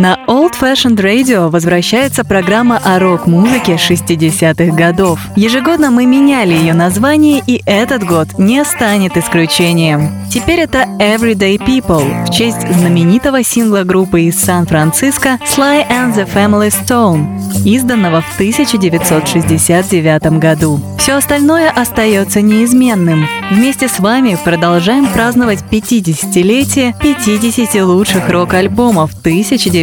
На 0.00 0.16
Old 0.28 0.52
Fashioned 0.52 0.94
Radio 0.94 1.50
возвращается 1.50 2.22
программа 2.22 2.80
о 2.84 3.00
рок-музыке 3.00 3.72
60-х 3.72 4.76
годов. 4.76 5.18
Ежегодно 5.34 5.90
мы 5.90 6.06
меняли 6.06 6.52
ее 6.52 6.72
название, 6.72 7.42
и 7.44 7.60
этот 7.66 8.04
год 8.04 8.38
не 8.38 8.64
станет 8.64 9.16
исключением. 9.16 10.12
Теперь 10.30 10.60
это 10.60 10.84
Everyday 11.00 11.58
People 11.58 12.26
в 12.26 12.30
честь 12.30 12.60
знаменитого 12.60 13.42
сингла 13.42 13.82
группы 13.82 14.20
из 14.20 14.40
Сан-Франциско 14.40 15.40
Sly 15.44 15.84
and 15.88 16.14
the 16.14 16.32
Family 16.32 16.70
Stone, 16.70 17.64
изданного 17.64 18.20
в 18.20 18.34
1969 18.34 20.38
году. 20.38 20.80
Все 20.98 21.14
остальное 21.14 21.70
остается 21.70 22.42
неизменным. 22.42 23.26
Вместе 23.50 23.88
с 23.88 23.98
вами 23.98 24.36
продолжаем 24.44 25.06
праздновать 25.06 25.64
50-летие 25.70 26.94
50 27.00 27.82
лучших 27.82 28.28
рок-альбомов 28.28 29.14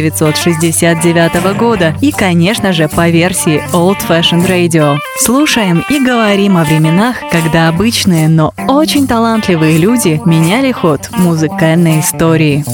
1969 0.08 1.56
года 1.56 1.94
и, 2.00 2.12
конечно 2.12 2.72
же, 2.72 2.88
по 2.88 3.08
версии 3.08 3.62
Old 3.72 3.98
Fashioned 4.08 4.46
Radio. 4.48 4.96
Слушаем 5.20 5.84
и 5.88 5.98
говорим 5.98 6.56
о 6.56 6.64
временах, 6.64 7.16
когда 7.30 7.68
обычные, 7.68 8.28
но 8.28 8.52
очень 8.68 9.06
талантливые 9.06 9.78
люди 9.78 10.20
меняли 10.24 10.72
ход 10.72 11.08
музыкальной 11.12 12.00
истории. 12.00 12.64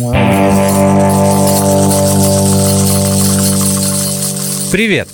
Привет! 4.70 5.08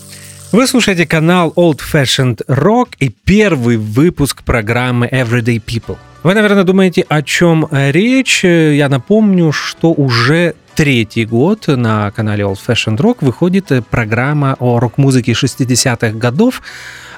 Вы 0.50 0.66
слушаете 0.66 1.06
канал 1.06 1.52
Old 1.56 1.80
Fashioned 1.92 2.46
Rock 2.46 2.90
и 3.00 3.10
первый 3.10 3.76
выпуск 3.76 4.42
программы 4.44 5.06
Everyday 5.06 5.62
People. 5.62 5.98
Вы, 6.22 6.34
наверное, 6.34 6.64
думаете, 6.64 7.04
о 7.08 7.22
чем 7.22 7.68
речь. 7.70 8.44
Я 8.44 8.88
напомню, 8.88 9.52
что 9.52 9.92
уже 9.92 10.54
третий 10.78 11.24
год 11.24 11.66
на 11.66 12.08
канале 12.12 12.44
Old 12.44 12.60
Fashioned 12.64 12.98
Rock 12.98 13.16
выходит 13.22 13.72
программа 13.90 14.54
о 14.60 14.78
рок-музыке 14.78 15.32
60-х 15.32 16.10
годов, 16.10 16.62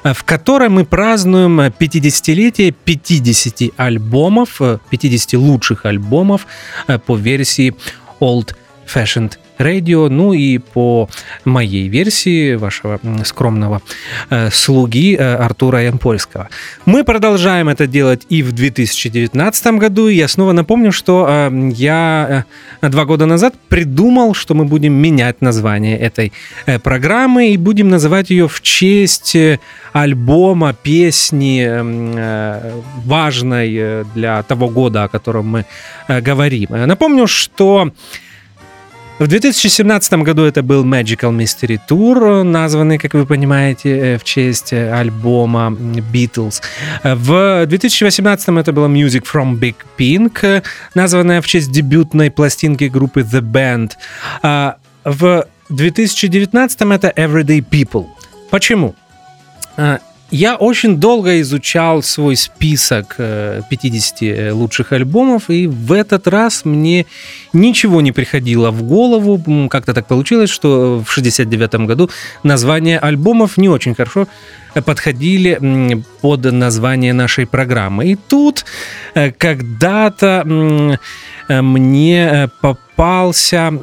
в 0.03 0.23
которой 0.23 0.69
мы 0.69 0.83
празднуем 0.83 1.59
50-летие 1.59 2.73
50 2.83 3.73
альбомов, 3.77 4.59
50 4.89 5.33
лучших 5.33 5.85
альбомов 5.85 6.47
по 7.05 7.15
версии 7.15 7.75
Old 8.19 8.55
Fashioned 8.91 9.33
Radio, 9.61 10.09
ну 10.09 10.33
и 10.33 10.57
по 10.57 11.09
моей 11.45 11.87
версии 11.87 12.55
вашего 12.55 12.99
скромного 13.23 13.81
э, 14.29 14.49
слуги 14.51 15.15
э, 15.15 15.35
Артура 15.35 15.83
Ямпольского. 15.83 16.49
Мы 16.85 17.03
продолжаем 17.03 17.69
это 17.69 17.87
делать 17.87 18.25
и 18.29 18.43
в 18.43 18.51
2019 18.51 19.67
году. 19.79 20.07
Я 20.07 20.27
снова 20.27 20.51
напомню, 20.51 20.91
что 20.91 21.27
э, 21.29 21.71
я 21.73 22.45
два 22.81 23.05
года 23.05 23.25
назад 23.25 23.53
придумал, 23.69 24.33
что 24.33 24.53
мы 24.53 24.65
будем 24.65 24.93
менять 24.93 25.41
название 25.41 25.97
этой 25.97 26.33
программы 26.83 27.51
и 27.51 27.57
будем 27.57 27.89
называть 27.89 28.29
ее 28.29 28.47
в 28.47 28.61
честь 28.61 29.37
альбома, 29.93 30.73
песни 30.73 31.67
важной 33.05 34.05
для 34.15 34.43
того 34.43 34.69
года, 34.69 35.03
о 35.03 35.07
котором 35.07 35.47
мы 35.47 35.65
говорим. 36.07 36.69
Напомню, 36.69 37.27
что 37.27 37.91
в 39.21 39.27
2017 39.27 40.13
году 40.23 40.45
это 40.45 40.63
был 40.63 40.83
Magical 40.83 41.31
Mystery 41.31 41.79
Tour, 41.87 42.41
названный, 42.41 42.97
как 42.97 43.13
вы 43.13 43.27
понимаете, 43.27 43.89
э, 43.89 44.17
в 44.17 44.23
честь 44.23 44.73
э, 44.73 44.91
альбома 44.91 45.67
Beatles. 46.11 46.63
В 47.03 47.67
2018 47.67 48.49
это 48.57 48.73
было 48.73 48.87
Music 48.87 49.23
from 49.31 49.59
Big 49.59 49.75
Pink, 49.95 50.63
названная 50.95 51.43
в 51.43 51.45
честь 51.45 51.71
дебютной 51.71 52.31
пластинки 52.31 52.85
группы 52.85 53.21
The 53.21 53.41
Band. 53.41 53.91
А 54.41 54.77
в 55.03 55.45
2019 55.69 56.81
это 56.81 57.13
Everyday 57.15 57.63
People. 57.63 58.07
Почему? 58.49 58.95
Я 60.31 60.55
очень 60.55 60.95
долго 60.95 61.41
изучал 61.41 62.01
свой 62.01 62.37
список 62.37 63.17
50 63.17 64.21
э, 64.21 64.25
э, 64.25 64.51
лучших 64.53 64.93
альбомов, 64.93 65.49
и 65.49 65.67
в 65.67 65.91
этот 65.91 66.25
раз 66.25 66.63
мне 66.63 67.05
ничего 67.51 67.99
не 67.99 68.13
приходило 68.13 68.71
в 68.71 68.81
голову. 68.81 69.67
Как-то 69.69 69.93
так 69.93 70.07
получилось, 70.07 70.49
что 70.49 71.03
в 71.05 71.11
69 71.11 71.85
году 71.85 72.09
названия 72.43 72.97
альбомов 72.97 73.57
не 73.57 73.67
очень 73.67 73.93
хорошо 73.93 74.27
подходили 74.85 76.01
под 76.21 76.45
название 76.45 77.11
нашей 77.11 77.45
программы. 77.45 78.11
И 78.11 78.15
тут 78.15 78.63
э, 79.15 79.31
когда-то 79.31 80.45
мне 81.49 82.49
попался 82.61 83.73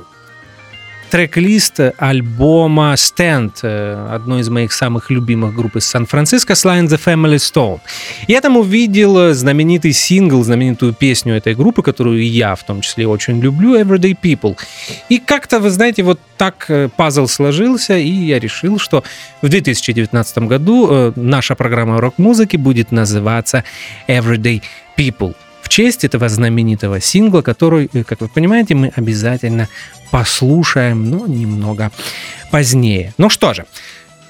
трек-лист 1.10 1.80
альбома 1.98 2.94
Stand, 2.94 3.52
э, 3.62 4.14
одной 4.14 4.40
из 4.40 4.48
моих 4.48 4.72
самых 4.72 5.10
любимых 5.10 5.54
групп 5.54 5.76
из 5.76 5.86
Сан-Франциско, 5.86 6.52
and 6.52 6.88
the 6.88 7.00
Family 7.02 7.36
Stone. 7.36 7.80
Я 8.28 8.40
там 8.40 8.56
увидел 8.56 9.32
знаменитый 9.34 9.92
сингл, 9.92 10.42
знаменитую 10.42 10.92
песню 10.92 11.34
этой 11.34 11.54
группы, 11.54 11.82
которую 11.82 12.28
я 12.28 12.54
в 12.54 12.64
том 12.64 12.80
числе 12.80 13.06
очень 13.06 13.40
люблю, 13.40 13.78
Everyday 13.78 14.16
People. 14.20 14.56
И 15.08 15.18
как-то, 15.18 15.60
вы 15.60 15.70
знаете, 15.70 16.02
вот 16.02 16.20
так 16.36 16.66
э, 16.68 16.88
пазл 16.96 17.26
сложился, 17.26 17.96
и 17.96 18.08
я 18.08 18.38
решил, 18.38 18.78
что 18.78 19.02
в 19.42 19.48
2019 19.48 20.38
году 20.38 20.88
э, 20.90 21.12
наша 21.16 21.54
программа 21.54 22.00
рок-музыки 22.00 22.56
будет 22.56 22.92
называться 22.92 23.64
Everyday 24.08 24.62
People 24.96 25.34
в 25.68 25.70
честь 25.70 26.02
этого 26.02 26.30
знаменитого 26.30 26.98
сингла, 26.98 27.42
который, 27.42 27.88
как 27.88 28.22
вы 28.22 28.28
понимаете, 28.28 28.74
мы 28.74 28.90
обязательно 28.96 29.68
послушаем, 30.10 31.10
но 31.10 31.26
немного 31.26 31.90
позднее. 32.50 33.14
Ну 33.18 33.30
что 33.30 33.54
же, 33.54 33.66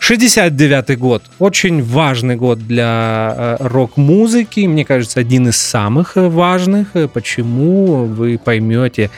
69-й 0.00 0.96
год. 0.96 1.22
Очень 1.38 1.82
важный 1.82 2.36
год 2.36 2.58
для 2.58 3.34
э, 3.36 3.56
рок-музыки. 3.60 4.60
Мне 4.60 4.84
кажется, 4.84 5.20
один 5.20 5.48
из 5.48 5.56
самых 5.56 6.12
важных. 6.16 6.92
Почему 7.12 8.04
вы 8.04 8.38
поймете, 8.38 9.10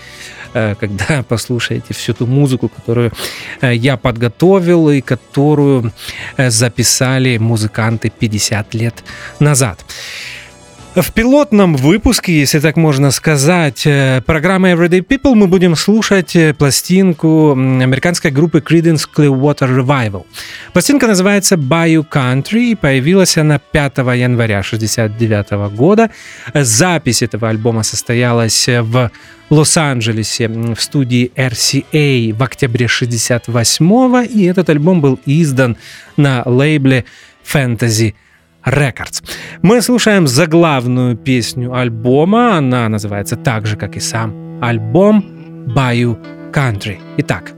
э, 0.55 0.75
когда 0.81 1.23
послушаете 1.29 1.95
всю 1.95 2.15
ту 2.15 2.27
музыку, 2.27 2.69
которую 2.69 3.13
э, 3.61 3.75
я 3.75 3.97
подготовил 3.97 4.91
и 4.91 5.01
которую 5.01 5.93
записали 6.37 7.39
музыканты 7.39 8.11
50 8.11 8.75
лет 8.75 9.05
назад. 9.39 9.85
В 10.97 11.13
пилотном 11.13 11.77
выпуске, 11.77 12.41
если 12.41 12.59
так 12.59 12.77
можно 12.77 13.13
сказать, 13.13 13.87
э, 13.87 14.23
программы 14.27 14.73
Everyday 14.73 15.07
People 15.07 15.37
мы 15.37 15.47
будем 15.47 15.77
слушать 15.77 16.35
э, 16.35 16.53
пластинку 16.53 17.53
американской 17.53 18.33
группы 18.33 18.59
Creedence 18.59 19.09
Clearwater 19.15 19.69
Revival. 19.69 20.27
Пластинка 20.73 21.07
называется 21.07 21.55
Bayou 21.55 22.05
Country 22.05 22.73
и 22.73 22.75
появилась 22.75 23.39
она 23.39 23.61
5 23.61 23.99
января 23.99 24.59
1969 24.59 25.77
года. 25.77 26.11
Запись 26.55 27.23
этого 27.23 27.49
альбома 27.49 27.85
состоялась 27.85 28.67
в 28.69 29.13
Лос-Анджелесе 29.49 30.49
в 30.49 30.81
студии 30.81 31.31
RCA 31.37 32.35
в 32.35 32.43
октябре 32.43 32.87
1968 32.87 34.27
и 34.29 34.45
этот 34.47 34.69
альбом 34.69 35.01
был 35.01 35.21
издан 35.25 35.77
на 36.17 36.43
лейбле 36.45 37.05
Fantasy 37.45 38.15
Records. 38.65 39.23
Мы 39.63 39.83
слушаем 39.83 40.27
заглавную 40.27 41.17
песню 41.17 41.75
альбома. 41.75 42.57
Она 42.57 42.89
называется 42.89 43.37
так 43.37 43.67
же, 43.67 43.77
как 43.77 43.97
и 43.97 44.01
сам 44.01 44.63
альбом 44.63 45.25
Bayou 45.75 46.19
Country. 46.53 46.99
Итак, 47.19 47.53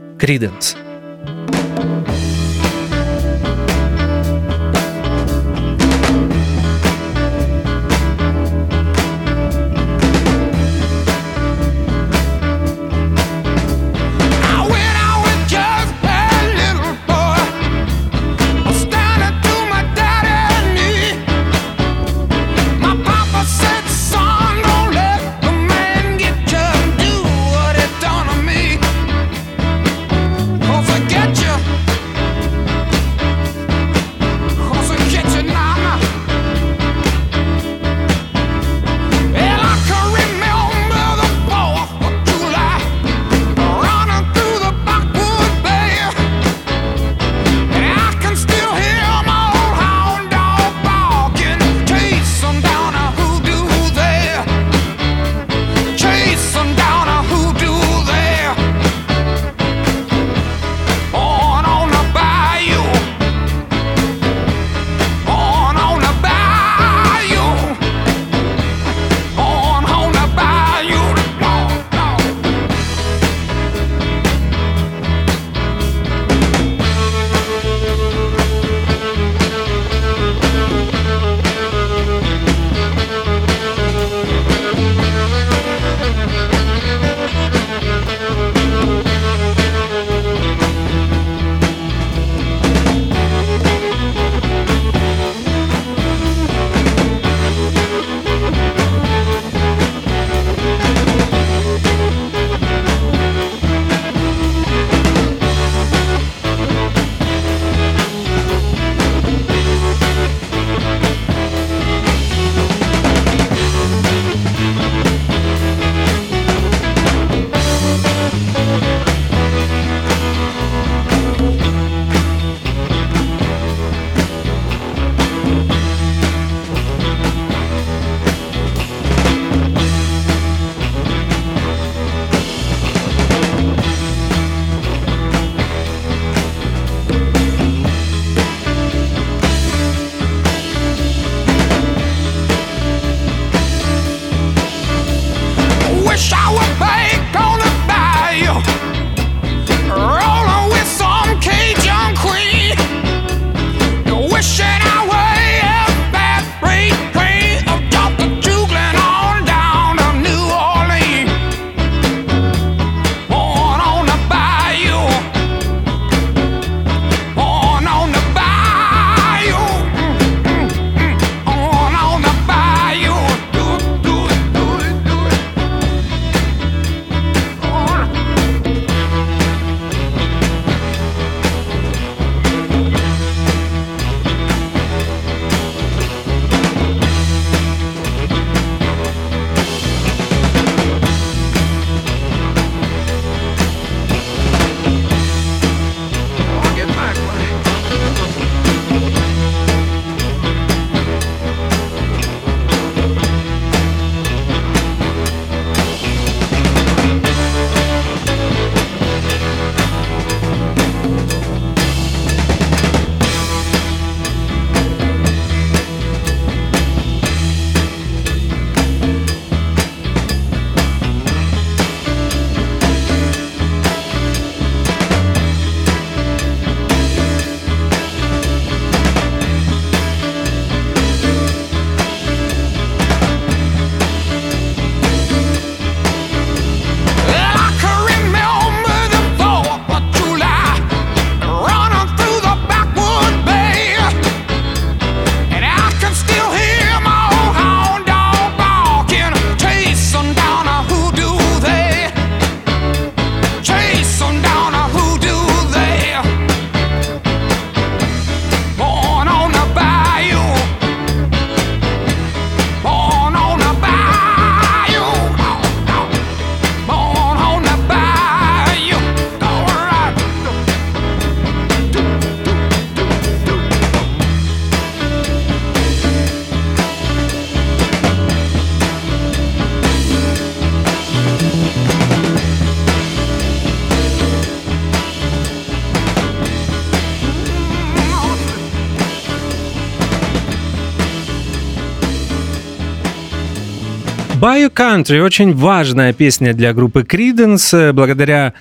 Creedence. 294.43 294.69
Bio 294.69 294.69
Country 294.69 295.21
очень 295.21 295.53
важная 295.53 296.13
песня 296.13 296.53
для 296.53 296.73
группы 296.73 297.01
Creedence. 297.01 297.93
Благодаря 297.93 298.53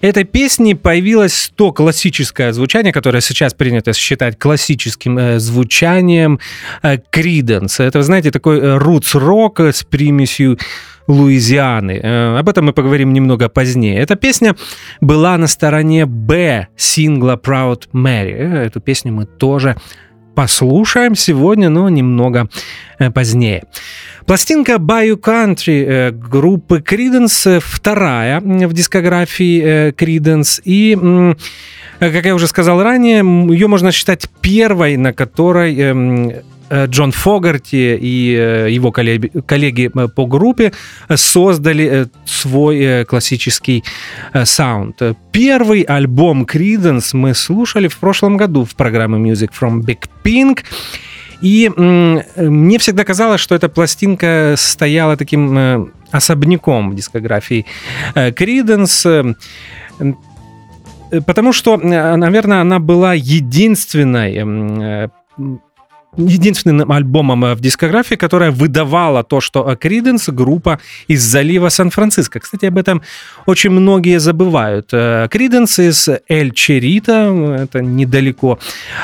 этой 0.00 0.24
песне 0.24 0.74
появилось 0.74 1.52
то 1.54 1.72
классическое 1.72 2.52
звучание, 2.52 2.92
которое 2.92 3.20
сейчас 3.20 3.54
принято 3.54 3.92
считать 3.92 4.38
классическим 4.38 5.18
э, 5.18 5.38
звучанием 5.38 6.40
э, 6.82 6.96
Creedence. 7.12 7.82
Это, 7.82 8.02
знаете, 8.02 8.30
такой 8.30 8.58
э, 8.58 8.78
рутс-рок 8.78 9.60
с 9.60 9.84
примесью 9.84 10.58
Луизианы. 11.06 12.00
Э, 12.02 12.38
об 12.38 12.48
этом 12.48 12.66
мы 12.66 12.72
поговорим 12.72 13.12
немного 13.12 13.48
позднее. 13.48 13.98
Эта 13.98 14.16
песня 14.16 14.56
была 15.00 15.38
на 15.38 15.46
стороне 15.46 16.06
Б 16.06 16.66
сингла 16.76 17.36
Proud 17.36 17.84
Mary. 17.92 18.34
Э, 18.34 18.66
эту 18.66 18.80
песню 18.80 19.12
мы 19.12 19.26
тоже 19.26 19.76
послушаем 20.34 21.16
сегодня, 21.16 21.70
но 21.70 21.88
немного 21.88 22.48
э, 22.98 23.10
позднее. 23.10 23.62
Пластинка 24.26 24.72
Bayou 24.74 25.20
Country 25.20 25.84
э, 25.86 26.10
группы 26.10 26.78
Creedence 26.80 27.60
вторая 27.60 28.40
в 28.40 28.72
дискографии 28.72 29.62
э, 29.62 29.90
Creedence. 29.92 30.60
И, 30.64 30.98
как 32.00 32.26
я 32.26 32.34
уже 32.34 32.48
сказал 32.48 32.82
ранее, 32.82 33.18
ее 33.18 33.68
можно 33.68 33.92
считать 33.92 34.28
первой, 34.40 34.96
на 34.96 35.12
которой 35.12 35.78
эм, 35.78 36.32
Джон 36.72 37.12
Фогарти 37.12 37.96
и 37.96 38.66
его 38.68 38.90
коллеги 38.90 39.88
по 39.88 40.26
группе 40.26 40.72
создали 41.14 42.08
свой 42.24 43.04
классический 43.04 43.84
саунд. 44.42 45.00
Первый 45.30 45.82
альбом 45.82 46.42
Creedence 46.42 47.10
мы 47.12 47.32
слушали 47.34 47.86
в 47.86 47.96
прошлом 47.98 48.36
году 48.36 48.64
в 48.64 48.74
программе 48.74 49.30
Music 49.30 49.50
from 49.56 49.82
Big 49.82 50.08
Pink. 50.24 50.64
И 51.40 51.68
мне 51.68 52.78
всегда 52.78 53.04
казалось, 53.04 53.40
что 53.40 53.54
эта 53.54 53.68
пластинка 53.68 54.54
стояла 54.56 55.16
таким 55.16 55.56
э, 55.56 55.86
особняком 56.10 56.90
в 56.90 56.94
дискографии 56.94 57.66
Криденс, 58.14 59.04
э, 59.06 59.34
потому 61.26 61.52
что, 61.52 61.78
э, 61.78 62.16
наверное, 62.16 62.60
она 62.62 62.78
была 62.78 63.14
единственной 63.14 65.10
единственным 66.16 66.90
альбомом 66.90 67.44
э, 67.44 67.54
в 67.54 67.60
дискографии, 67.60 68.14
которая 68.14 68.50
выдавала 68.50 69.22
то, 69.22 69.40
что 69.40 69.76
Криденс 69.76 70.28
группа 70.28 70.80
из 71.08 71.22
залива 71.22 71.68
Сан-Франциско. 71.68 72.40
Кстати, 72.40 72.66
об 72.66 72.78
этом 72.78 73.02
очень 73.46 73.70
многие 73.70 74.18
забывают. 74.18 74.90
Криденс 74.90 75.78
э, 75.78 75.88
из 75.88 76.08
Эль 76.28 76.52
Черита, 76.52 77.26
это 77.62 77.80
недалеко 77.80 78.58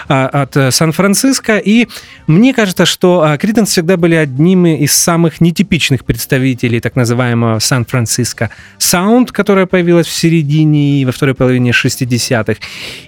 а, 0.08 0.26
от 0.28 0.56
э, 0.56 0.70
Сан-Франциско, 0.70 1.58
и 1.58 1.88
мне 2.26 2.54
кажется, 2.54 2.86
что 2.86 3.36
Криденс 3.38 3.70
всегда 3.70 3.96
были 3.96 4.14
одними 4.14 4.78
из 4.78 4.92
самых 4.92 5.40
нетипичных 5.40 6.04
представителей 6.04 6.80
так 6.80 6.96
называемого 6.96 7.58
Сан-Франциско 7.58 8.50
саунд, 8.78 9.32
которая 9.32 9.66
появилась 9.66 10.06
в 10.06 10.12
середине 10.12 11.02
и 11.02 11.04
во 11.04 11.12
второй 11.12 11.34
половине 11.34 11.70
60-х. 11.70 12.56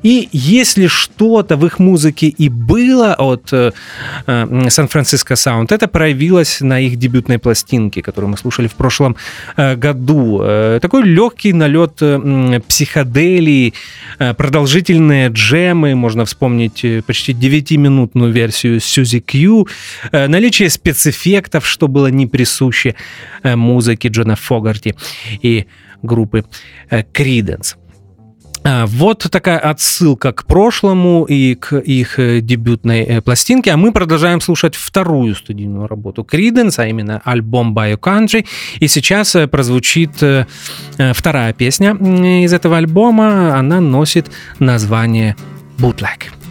И 0.02 0.28
если 0.32 0.86
что-то 0.86 1.56
в 1.56 1.66
их 1.66 1.78
музыке 1.78 2.28
и 2.28 2.48
было 2.48 3.14
от 3.14 3.54
Э, 3.54 3.72
Сан-Франциско 4.26 5.36
Саунд. 5.36 5.72
Это 5.72 5.88
проявилось 5.88 6.60
на 6.60 6.80
их 6.80 6.96
дебютной 6.96 7.38
пластинке, 7.38 8.02
которую 8.02 8.30
мы 8.30 8.36
слушали 8.36 8.68
в 8.68 8.74
прошлом 8.74 9.16
э, 9.56 9.76
году. 9.76 10.40
Э, 10.42 10.78
такой 10.80 11.02
легкий 11.04 11.52
налет 11.52 12.02
психоделии, 12.66 13.74
продолжительные 14.18 15.28
джемы, 15.28 15.94
можно 15.94 16.24
вспомнить 16.24 16.84
почти 17.06 17.32
9-минутную 17.32 18.32
версию 18.32 18.80
Сьюзи 18.80 19.20
Кью, 19.20 19.68
наличие 20.12 20.70
спецэффектов, 20.70 21.66
что 21.66 21.88
было 21.88 22.08
не 22.08 22.26
присуще 22.26 22.94
музыке 23.42 24.08
Джона 24.08 24.36
Фогарти 24.36 24.94
и 25.42 25.66
группы 26.02 26.44
Криденс. 27.12 27.76
А, 28.66 28.86
вот 28.86 29.26
такая 29.30 29.58
отсылка 29.58 30.32
к 30.32 30.46
прошлому 30.46 31.24
и 31.24 31.54
к 31.54 31.76
их 31.76 32.18
э, 32.18 32.40
дебютной 32.40 33.00
э, 33.02 33.20
пластинке. 33.20 33.72
А 33.72 33.76
мы 33.76 33.92
продолжаем 33.92 34.40
слушать 34.40 34.74
вторую 34.74 35.34
студийную 35.34 35.86
работу 35.86 36.26
Creedence, 36.28 36.74
а 36.78 36.86
именно 36.86 37.20
альбом 37.24 37.76
Bio 37.76 37.98
Country. 37.98 38.46
И 38.80 38.88
сейчас 38.88 39.34
э, 39.36 39.46
прозвучит 39.46 40.12
вторая 41.12 41.52
песня 41.52 41.92
из 42.44 42.52
этого 42.52 42.78
альбома. 42.78 43.56
Она 43.58 43.80
носит 43.80 44.30
название 44.58 45.36
Bootleg. 45.78 46.43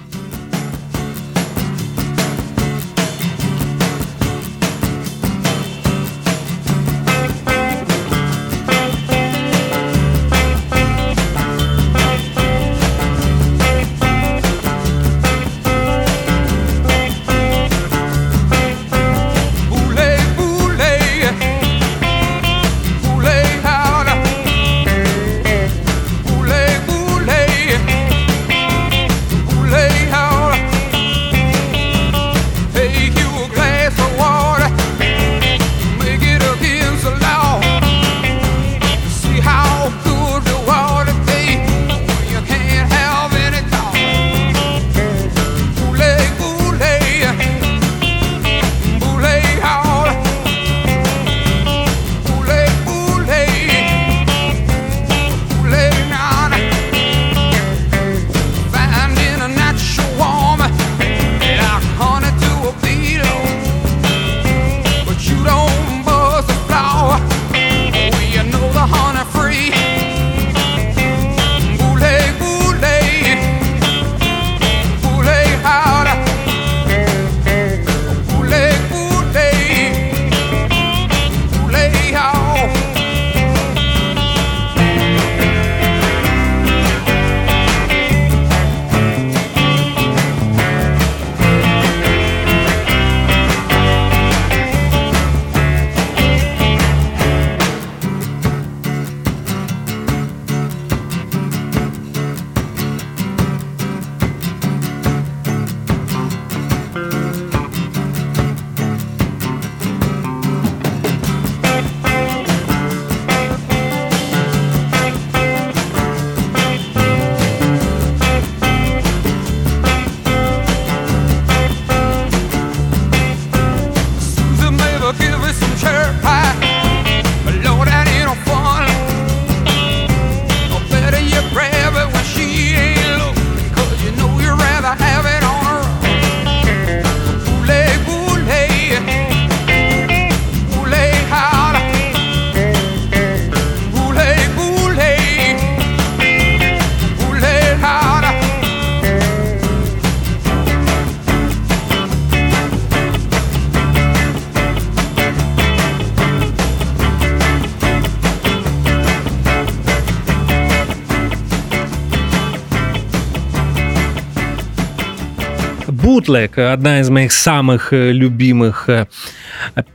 Bootleg, 166.33 166.57
одна 166.57 166.99
из 166.99 167.09
моих 167.09 167.31
самых 167.31 167.93
э, 167.93 168.11
любимых 168.11 168.89
э, 168.89 169.07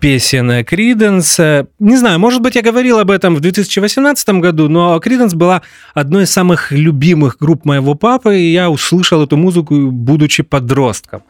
песен 0.00 0.50
Creedence. 0.50 1.68
Не 1.78 1.96
знаю, 1.96 2.18
может 2.18 2.40
быть, 2.40 2.56
я 2.56 2.62
говорил 2.62 2.98
об 2.98 3.10
этом 3.10 3.34
в 3.34 3.40
2018 3.40 4.28
году, 4.40 4.68
но 4.68 5.00
Creedence 5.04 5.36
была 5.36 5.62
одной 5.94 6.24
из 6.24 6.30
самых 6.30 6.72
любимых 6.72 7.36
групп 7.38 7.64
моего 7.64 7.94
папы, 7.94 8.38
и 8.38 8.52
я 8.52 8.70
услышал 8.70 9.22
эту 9.22 9.36
музыку, 9.36 9.90
будучи 9.90 10.42
подростком. 10.42 11.22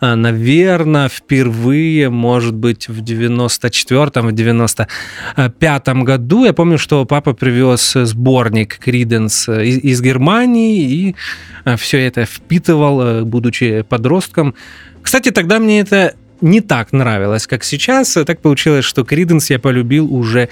А, 0.00 0.16
Наверное, 0.16 1.08
впервые, 1.08 2.10
может 2.10 2.54
быть, 2.54 2.88
в 2.88 3.02
94-м, 3.02 4.28
в 4.28 4.32
95-м 4.32 6.04
году. 6.04 6.44
Я 6.44 6.52
помню, 6.52 6.78
что 6.78 7.04
папа 7.04 7.34
привез 7.34 7.92
сборник 7.94 8.78
Creedence 8.84 9.64
из, 9.64 9.78
из 9.78 10.00
Германии, 10.00 10.90
и 10.90 11.16
а, 11.64 11.76
все 11.76 11.98
это 12.06 12.24
впитывал, 12.24 13.24
будучи 13.24 13.82
подростком. 13.82 14.54
Кстати, 15.02 15.30
тогда 15.30 15.58
мне 15.58 15.80
это 15.80 16.14
не 16.40 16.60
так 16.60 16.92
нравилось, 16.92 17.46
как 17.46 17.64
сейчас. 17.64 18.12
Так 18.26 18.40
получилось, 18.40 18.84
что 18.84 19.04
Криденс 19.04 19.50
я 19.50 19.58
полюбил 19.58 20.12
уже 20.12 20.48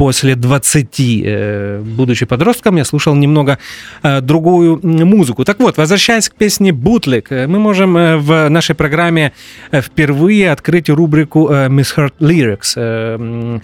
после 0.00 0.34
20, 0.34 0.86
э, 0.98 1.82
будучи 1.84 2.24
подростком, 2.24 2.76
я 2.76 2.84
слушал 2.84 3.14
немного 3.14 3.58
э, 4.02 4.22
другую 4.22 4.80
музыку. 4.82 5.44
Так 5.44 5.60
вот, 5.60 5.76
возвращаясь 5.76 6.30
к 6.30 6.34
песне 6.34 6.72
«Бутлик», 6.72 7.30
э, 7.30 7.46
мы 7.46 7.58
можем 7.58 7.92
в 8.18 8.48
нашей 8.48 8.74
программе 8.74 9.32
впервые 9.70 10.52
открыть 10.52 10.88
рубрику 10.88 11.50
«Misheard 11.50 12.14
Lyrics». 12.20 13.60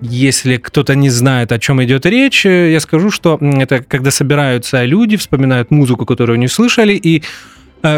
Если 0.00 0.56
кто-то 0.58 0.94
не 0.94 1.10
знает, 1.10 1.50
о 1.50 1.58
чем 1.58 1.82
идет 1.82 2.06
речь, 2.06 2.46
я 2.46 2.78
скажу, 2.78 3.10
что 3.10 3.38
это 3.40 3.82
когда 3.82 4.12
собираются 4.12 4.84
люди, 4.84 5.16
вспоминают 5.16 5.72
музыку, 5.72 6.06
которую 6.06 6.38
не 6.38 6.48
слышали, 6.48 6.92
и 6.92 7.24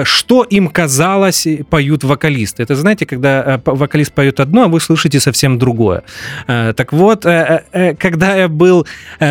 что 0.04 0.42
им 0.42 0.68
казалось, 0.68 1.46
поют 1.68 2.04
вокалисты. 2.04 2.62
Это, 2.62 2.74
знаете, 2.76 3.06
когда 3.06 3.42
э, 3.42 3.58
вокалист 3.64 4.12
поет 4.12 4.40
одно, 4.40 4.64
а 4.64 4.68
вы 4.68 4.80
слышите 4.80 5.20
совсем 5.20 5.58
другое. 5.58 6.02
Э, 6.46 6.72
так 6.76 6.92
вот, 6.92 7.22
когда 7.22 8.36
я 8.36 8.48
был 8.48 8.86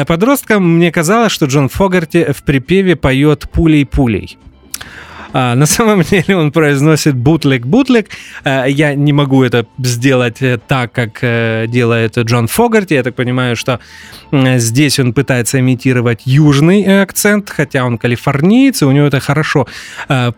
подростком, 0.08 0.78
мне 0.78 0.92
казалось, 0.92 1.32
что 1.32 1.46
Джон 1.46 1.70
Фогарти 1.70 2.32
в 2.32 2.44
припеве 2.44 2.96
поет 2.96 3.50
«пулей-пулей». 3.52 4.38
А, 5.34 5.56
на 5.56 5.66
самом 5.66 6.02
деле 6.02 6.36
он 6.36 6.52
произносит 6.52 7.16
бутлек-бутлек. 7.16 8.10
А, 8.44 8.66
я 8.66 8.96
не 8.96 9.14
могу 9.14 9.44
это 9.44 9.66
сделать 9.78 10.42
э, 10.42 10.60
так, 10.68 10.92
как 10.92 11.20
э, 11.22 11.66
делает 11.68 12.18
Джон 12.18 12.48
Фогарти. 12.48 12.94
Я 12.94 13.04
так 13.04 13.16
понимаю, 13.16 13.56
что 13.56 13.80
здесь 14.32 15.00
он 15.00 15.14
пытается 15.14 15.60
имитировать 15.60 16.22
южный 16.26 16.84
э, 16.84 17.02
акцент, 17.02 17.50
хотя 17.50 17.86
он 17.86 17.98
калифорниец, 17.98 18.82
и 18.82 18.86
у 18.86 18.92
него 18.92 19.08
это 19.08 19.20
хорошо 19.20 19.68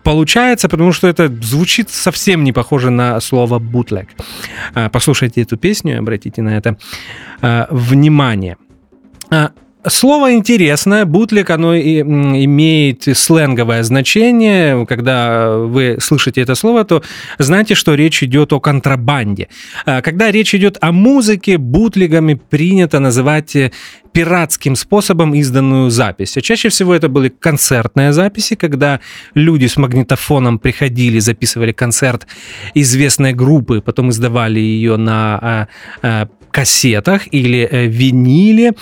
получается, 0.02 0.68
потому 0.68 0.92
что 0.92 1.08
это 1.08 1.28
звучит 1.42 1.90
совсем 1.90 2.44
не 2.44 2.52
похоже 2.52 2.90
на 2.90 3.20
слово 3.20 3.58
бутлек. 3.58 4.08
Послушайте 4.92 5.42
эту 5.42 5.56
песню 5.56 5.94
и 5.94 5.98
обратите 5.98 6.42
на 6.42 6.56
это 6.56 6.76
внимание. 7.70 8.56
Слово 9.88 10.34
интересное, 10.34 11.04
бутлик, 11.04 11.50
оно 11.50 11.74
и 11.74 12.00
имеет 12.00 13.02
сленговое 13.16 13.82
значение. 13.82 14.86
Когда 14.86 15.56
вы 15.56 15.96
слышите 16.00 16.40
это 16.40 16.54
слово, 16.54 16.84
то 16.84 17.02
знаете, 17.38 17.74
что 17.74 17.94
речь 17.94 18.22
идет 18.22 18.52
о 18.52 18.60
контрабанде. 18.60 19.48
А 19.84 20.00
когда 20.00 20.30
речь 20.30 20.54
идет 20.54 20.78
о 20.80 20.92
музыке, 20.92 21.58
бутлигами 21.58 22.34
принято 22.34 23.00
называть 23.00 23.56
э, 23.56 23.72
пиратским 24.12 24.76
способом 24.76 25.34
изданную 25.34 25.90
запись. 25.90 26.36
А 26.36 26.40
чаще 26.42 26.68
всего 26.68 26.94
это 26.94 27.08
были 27.08 27.28
концертные 27.28 28.12
записи, 28.12 28.54
когда 28.54 29.00
люди 29.34 29.66
с 29.66 29.76
магнитофоном 29.76 30.60
приходили, 30.60 31.18
записывали 31.18 31.72
концерт 31.72 32.28
известной 32.74 33.32
группы, 33.32 33.80
потом 33.80 34.10
издавали 34.10 34.60
ее 34.60 34.96
на 34.96 35.38
а, 35.42 35.68
а, 36.02 36.28
кассетах 36.52 37.22
или 37.32 37.68
э, 37.70 37.86
виниле. 37.86 38.72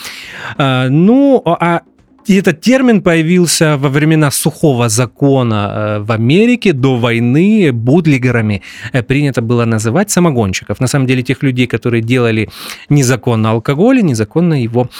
А, 0.58 0.88
ну, 0.88 1.42
а 1.46 1.80
и 2.26 2.36
этот 2.36 2.60
термин 2.60 3.02
появился 3.02 3.76
во 3.76 3.88
времена 3.88 4.30
сухого 4.30 4.88
закона 4.88 5.72
э, 5.72 5.98
в 6.00 6.12
Америке 6.12 6.72
до 6.72 6.96
войны 6.96 7.72
бутлигерами 7.72 8.62
э, 8.92 9.02
принято 9.02 9.40
было 9.40 9.64
называть 9.64 10.10
самогонщиков. 10.10 10.80
На 10.80 10.86
самом 10.86 11.06
деле 11.06 11.22
тех 11.22 11.42
людей, 11.42 11.66
которые 11.66 12.02
делали 12.02 12.48
незаконно 12.90 13.50
алкоголь 13.50 13.98
и 13.98 14.02
незаконно 14.02 14.62
его 14.62 14.90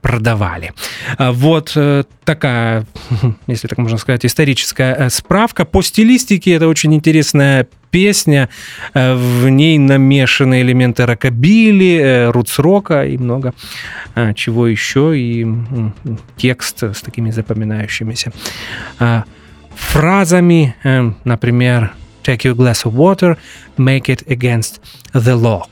продавали. 0.00 0.72
А 1.18 1.32
вот 1.32 1.76
такая, 2.24 2.86
если 3.46 3.68
так 3.68 3.78
можно 3.78 3.98
сказать, 3.98 4.24
историческая 4.24 5.10
справка. 5.10 5.64
По 5.64 5.82
стилистике 5.82 6.52
это 6.52 6.68
очень 6.68 6.94
интересная 6.94 7.66
песня, 7.94 8.48
э, 8.94 9.14
в 9.14 9.48
ней 9.48 9.78
намешаны 9.78 10.62
элементы 10.62 11.06
рокобили, 11.06 12.00
э, 12.02 12.30
рутс-рока 12.32 13.06
и 13.06 13.18
много 13.18 13.52
э, 14.16 14.34
чего 14.34 14.66
еще, 14.66 15.12
и 15.16 15.46
текст 16.36 16.82
с 16.82 17.00
такими 17.02 17.30
запоминающимися 17.30 18.32
фразами, 19.76 20.74
например, 21.24 21.90
take 22.22 22.44
your 22.44 22.54
glass 22.54 22.84
of 22.84 22.92
water, 22.92 23.36
make 23.76 24.08
it 24.08 24.26
against 24.28 24.80
the 25.12 25.34
law. 25.34 25.62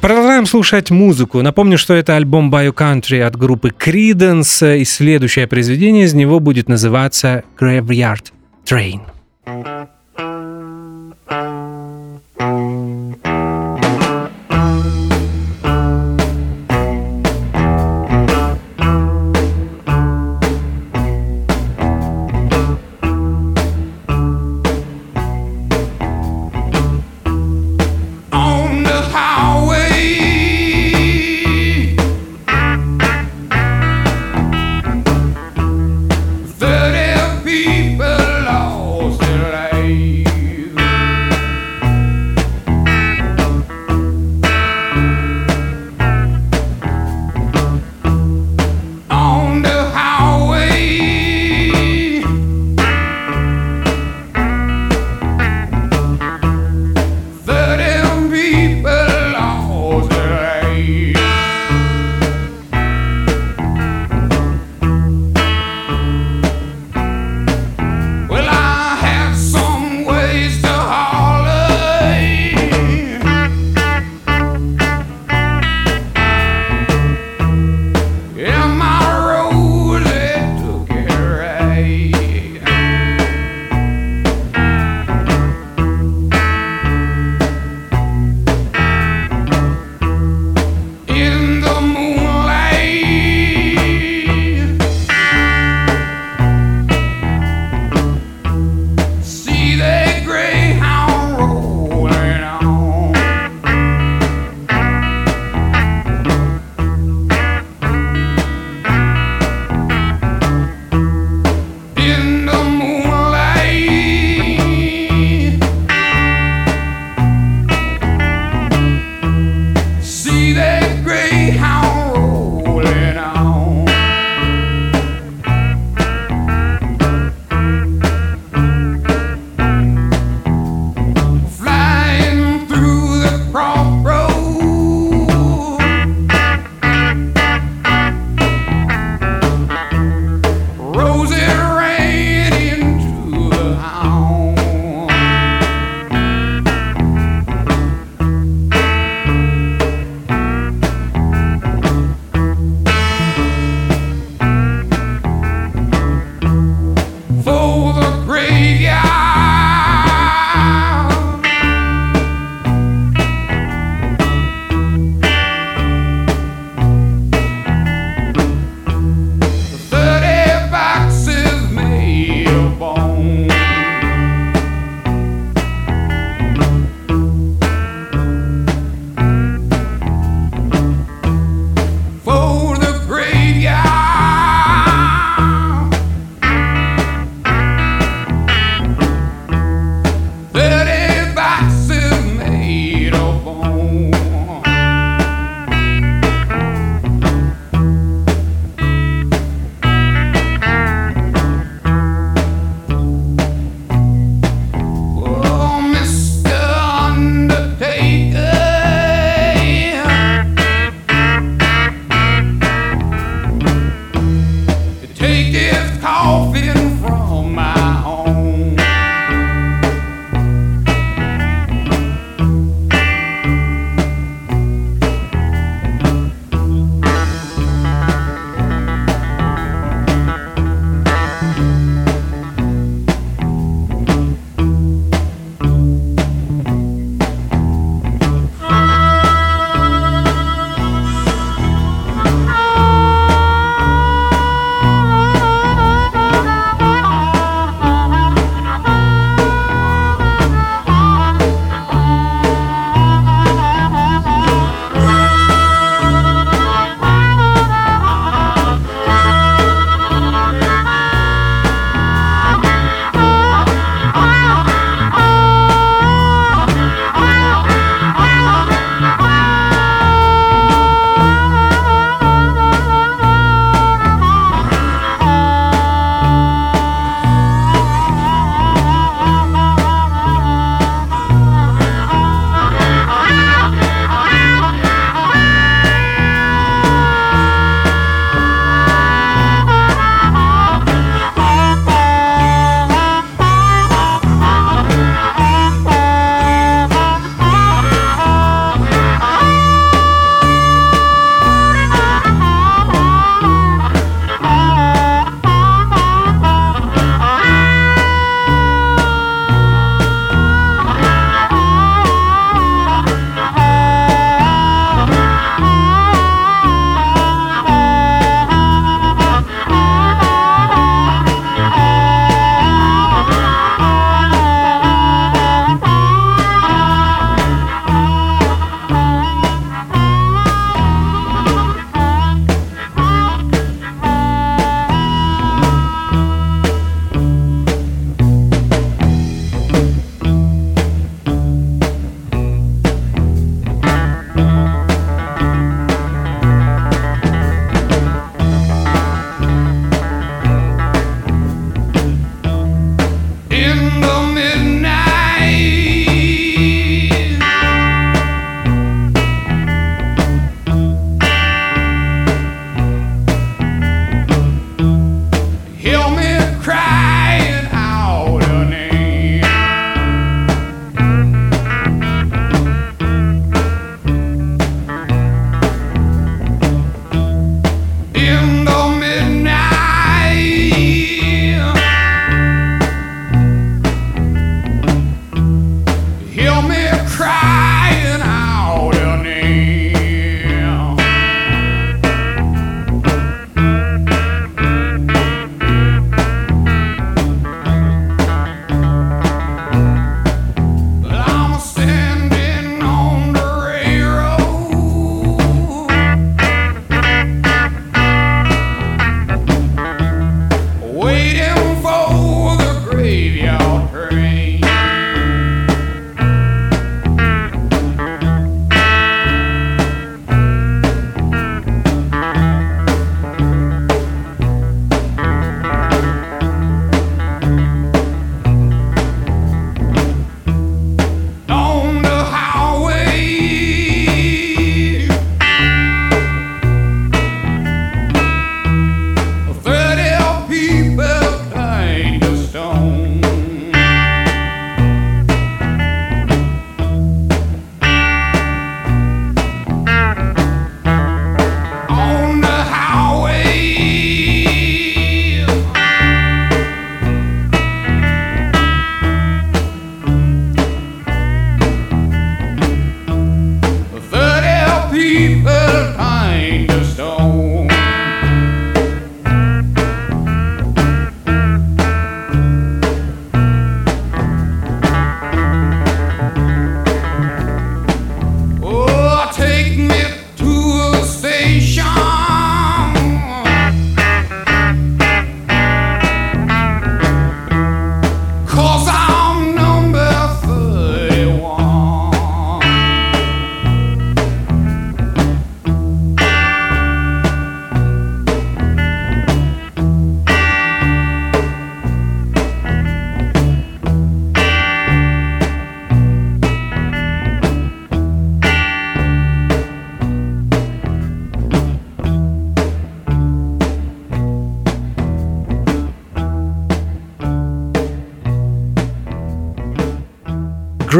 Продолжаем 0.00 0.46
слушать 0.46 0.90
музыку. 0.90 1.42
Напомню, 1.42 1.76
что 1.78 1.94
это 1.94 2.16
альбом 2.16 2.54
Bio 2.54 2.72
Country 2.72 3.20
от 3.22 3.36
группы 3.36 3.68
Creedence, 3.68 4.78
и 4.78 4.84
следующее 4.84 5.46
произведение 5.46 6.04
из 6.04 6.14
него 6.14 6.40
будет 6.40 6.68
называться 6.68 7.42
Graveyard 7.60 8.32
Train. 8.64 9.00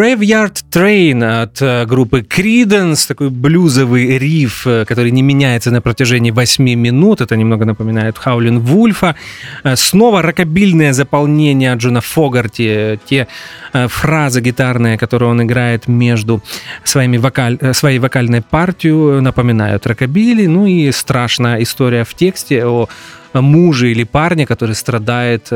Graveyard 0.01 0.57
Train 0.71 1.43
от 1.43 1.61
э, 1.61 1.85
группы 1.85 2.21
Creedence, 2.21 3.07
такой 3.07 3.29
блюзовый 3.29 4.19
риф, 4.19 4.67
э, 4.67 4.87
который 4.87 5.11
не 5.11 5.21
меняется 5.21 5.71
на 5.71 5.83
протяжении 5.83 6.31
8 6.31 6.65
минут. 6.75 7.21
Это 7.21 7.37
немного 7.37 7.67
напоминает 7.67 8.17
Хаулин 8.17 8.61
Вульфа. 8.61 9.15
Э, 9.63 9.77
снова 9.77 10.23
рокобильное 10.23 10.95
заполнение 10.95 11.75
Джона 11.75 12.01
Фогарти, 12.01 12.99
те 13.05 13.27
фразы 13.73 14.41
гитарные, 14.41 14.97
которые 14.97 15.29
он 15.29 15.43
играет 15.43 15.87
между 15.87 16.43
своими 16.83 17.19
вокаль... 17.19 17.59
своей 17.75 17.99
вокальной 17.99 18.41
партией, 18.41 19.21
напоминают 19.21 19.87
рокобили. 19.87 20.47
Ну 20.47 20.65
и 20.65 20.91
страшная 20.93 21.63
история 21.63 22.05
в 22.05 22.15
тексте 22.15 22.65
о 22.65 22.89
муже 23.35 23.91
или 23.91 24.05
парне, 24.05 24.47
который 24.47 24.75
страдает 24.75 25.53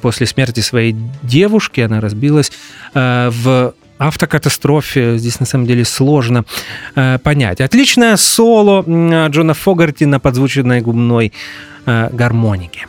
после 0.00 0.26
смерти 0.26 0.60
своей 0.60 0.96
девушки. 1.22 1.80
Она 1.80 2.00
разбилась 2.00 2.52
э, 2.94 3.30
в 3.32 3.74
автокатастрофе. 3.98 5.18
Здесь 5.18 5.40
на 5.40 5.46
самом 5.46 5.66
деле 5.66 5.84
сложно 5.84 6.44
э, 6.94 7.18
понять. 7.18 7.60
Отличное 7.60 8.16
соло 8.16 8.82
Джона 9.28 9.54
Фогарти 9.54 10.04
на 10.04 10.20
подзвученной 10.20 10.80
губной 10.80 11.32
э, 11.86 12.08
гармонике. 12.12 12.86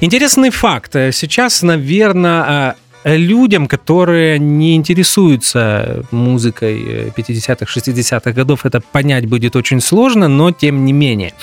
Интересный 0.00 0.50
факт. 0.50 0.92
Сейчас, 0.92 1.62
наверное, 1.62 2.76
людям, 3.04 3.66
которые 3.68 4.38
не 4.38 4.74
интересуются 4.74 6.04
музыкой 6.10 7.12
50-х, 7.16 7.66
60-х 7.66 8.32
годов, 8.32 8.64
это 8.64 8.80
понять 8.80 9.26
будет 9.26 9.54
очень 9.54 9.80
сложно, 9.80 10.28
но 10.28 10.50
тем 10.50 10.84
не 10.84 10.92
менее. 10.92 11.34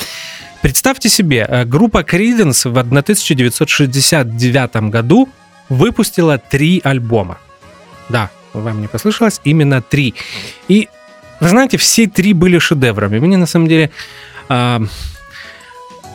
Представьте 0.63 1.09
себе, 1.09 1.45
э, 1.49 1.65
группа 1.65 2.03
Creedence 2.03 2.69
в 2.69 2.77
1969 2.77 4.89
году 4.89 5.27
выпустила 5.67 6.37
три 6.37 6.79
альбома. 6.85 7.37
Да, 8.09 8.29
вам 8.53 8.81
не 8.81 8.87
послышалось, 8.87 9.41
именно 9.43 9.81
три. 9.81 10.13
И 10.69 10.87
вы 11.41 11.49
знаете, 11.49 11.77
все 11.77 12.07
три 12.07 12.33
были 12.33 12.59
шедеврами. 12.59 13.19
Мне 13.19 13.35
на 13.35 13.45
самом 13.45 13.67
деле 13.67 13.89
э, 14.49 14.79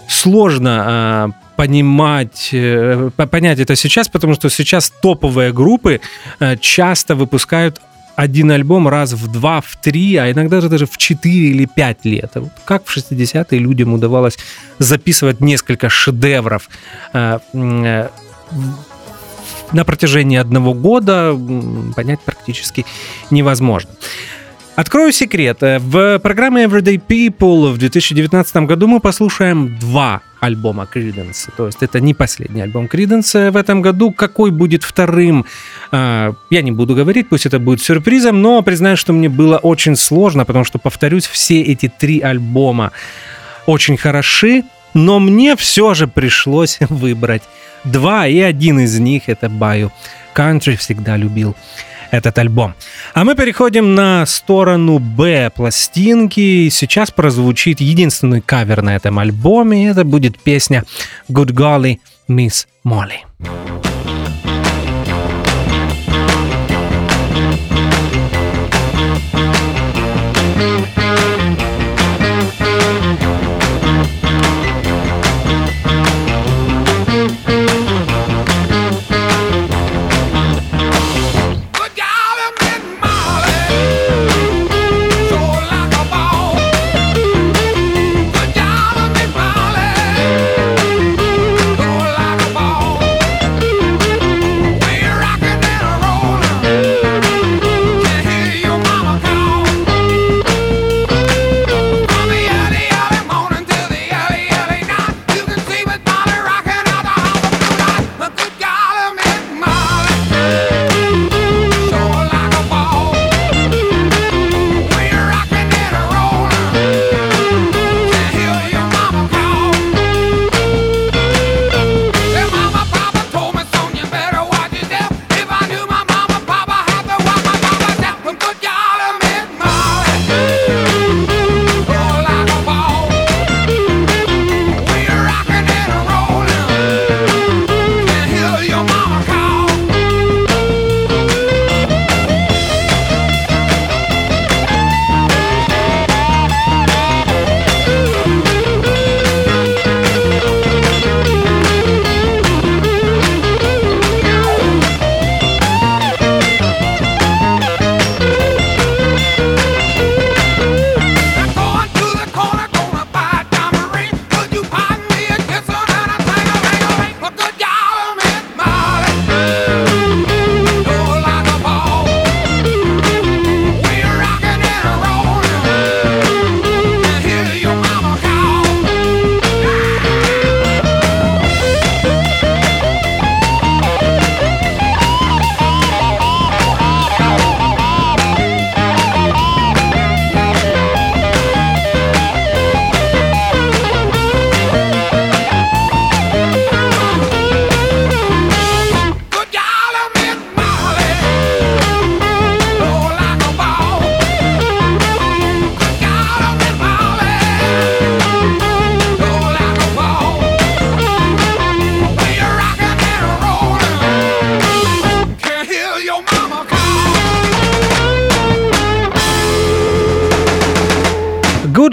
сложно 0.09 0.85
э, 0.89 1.29
понимать, 1.57 2.55
понять 3.31 3.59
это 3.59 3.77
сейчас, 3.77 4.09
потому 4.09 4.35
что 4.35 4.49
сейчас 4.49 4.91
топовые 5.03 5.53
группы 5.53 6.01
э, 6.41 6.57
часто 6.57 7.15
выпускают 7.15 7.83
один 8.19 8.51
альбом 8.51 8.89
раз 8.89 9.13
в 9.13 9.31
два, 9.31 9.61
в 9.61 9.77
три, 9.77 10.17
а 10.17 10.33
иногда 10.33 10.61
даже 10.61 10.87
в 10.87 10.99
четыре 10.99 11.51
или 11.51 11.67
пять 11.67 12.05
лет. 12.05 12.33
Вот 12.35 12.51
как 12.65 12.85
в 12.85 12.97
60-е 12.97 13.61
людям 13.61 13.93
удавалось 13.93 14.37
записывать 14.81 15.41
несколько 15.41 15.89
шедевров 15.89 16.69
э, 17.13 17.39
э, 17.53 18.09
на 19.71 19.85
протяжении 19.85 20.37
одного 20.37 20.75
года, 20.75 21.39
понять 21.95 22.19
практически 22.25 22.85
невозможно. 23.31 23.91
Открою 24.79 25.11
секрет. 25.11 25.59
В 25.61 26.21
программе 26.21 26.63
Everyday 26.63 27.03
People 27.05 27.73
в 27.73 27.79
2019 27.79 28.57
году 28.59 28.87
мы 28.87 29.01
послушаем 29.01 29.77
два 29.77 30.21
альбома 30.39 30.87
Creedence. 30.95 31.51
То 31.57 31.67
есть 31.67 31.83
это 31.83 31.99
не 31.99 32.15
последний 32.15 32.61
альбом 32.61 32.87
Creedence 32.87 33.51
в 33.51 33.57
этом 33.57 33.83
году. 33.83 34.13
Какой 34.13 34.53
будет 34.53 34.85
вторым, 34.85 35.47
а, 35.91 36.33
я 36.51 36.63
не 36.63 36.71
буду 36.71 36.95
говорить, 36.95 37.29
пусть 37.29 37.45
это 37.45 37.59
будет 37.59 37.83
сюрпризом, 37.83 38.41
но 38.41 38.63
признаю, 38.63 38.97
что 38.97 39.13
мне 39.13 39.29
было 39.29 39.57
очень 39.57 39.97
сложно, 39.97 40.45
потому 40.45 40.65
что, 40.65 40.79
повторюсь, 40.79 41.27
все 41.27 41.61
эти 41.61 41.89
три 41.89 42.21
альбома 42.21 42.93
очень 43.67 43.97
хороши, 43.97 44.63
но 44.95 45.19
мне 45.19 45.57
все 45.57 45.95
же 45.95 46.07
пришлось 46.07 46.79
выбрать 46.89 47.43
два, 47.83 48.29
и 48.29 48.39
один 48.39 48.79
из 48.79 48.97
них 49.01 49.29
это 49.29 49.49
Bayou 49.49 49.91
Country 50.37 50.77
всегда 50.77 51.17
любил 51.17 51.57
этот 52.11 52.39
альбом. 52.39 52.75
А 53.15 53.25
мы 53.25 53.35
переходим 53.35 53.95
на 53.95 54.27
сторону 54.27 54.99
Б 54.99 55.51
пластинки. 55.55 56.69
Сейчас 56.71 57.11
прозвучит 57.11 57.81
единственный 57.81 58.41
кавер 58.41 58.83
на 58.83 58.97
этом 58.97 59.19
альбоме. 59.19 59.89
Это 59.89 60.05
будет 60.05 60.39
песня 60.39 60.85
Good 61.29 61.53
Golly 61.53 61.99
Miss 62.29 62.67
Molly. 62.85 63.19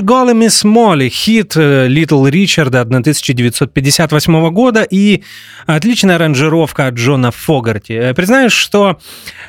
Голый 0.06 0.36
Мисс 0.36 0.64
Молли, 0.64 1.10
хит 1.10 1.56
Литл 1.56 2.28
Ричарда 2.28 2.82
1958 2.82 4.50
года 4.52 4.84
и 4.84 5.24
отличная 5.66 6.18
аранжировка 6.18 6.86
от 6.86 6.94
Джона 6.94 7.32
Фогарти. 7.32 8.14
Признаюсь, 8.14 8.52
что 8.52 9.00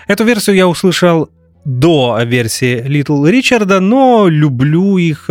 эту 0.08 0.24
версию 0.24 0.56
я 0.56 0.66
услышал 0.66 1.28
до 1.66 2.18
версии 2.24 2.80
Литл 2.86 3.26
Ричарда, 3.26 3.80
но 3.80 4.28
люблю 4.28 4.96
их 4.96 5.28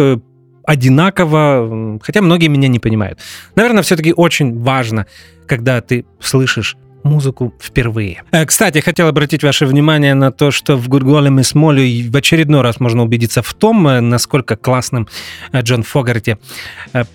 одинаково, 0.64 2.00
хотя 2.04 2.22
многие 2.22 2.48
меня 2.48 2.68
не 2.68 2.78
понимают. 2.78 3.18
Наверное, 3.56 3.82
все-таки 3.82 4.14
очень 4.14 4.62
важно, 4.62 5.08
когда 5.48 5.82
ты 5.82 6.06
слышишь 6.20 6.78
музыку 7.06 7.54
впервые. 7.62 8.24
Э, 8.32 8.46
кстати, 8.46 8.80
хотел 8.80 9.08
обратить 9.08 9.44
ваше 9.44 9.66
внимание 9.66 10.16
на 10.16 10.32
то, 10.32 10.52
что 10.52 10.76
в 10.76 10.90
Гудголем 10.90 11.40
и 11.40 11.44
Смоле 11.44 12.10
в 12.10 12.16
очередной 12.16 12.62
раз 12.62 12.80
можно 12.80 13.04
убедиться 13.04 13.42
в 13.42 13.54
том, 13.54 13.88
э, 13.88 14.02
насколько 14.02 14.56
классным 14.56 15.08
э, 15.54 15.62
Джон 15.62 15.84
Фогарти 15.84 16.38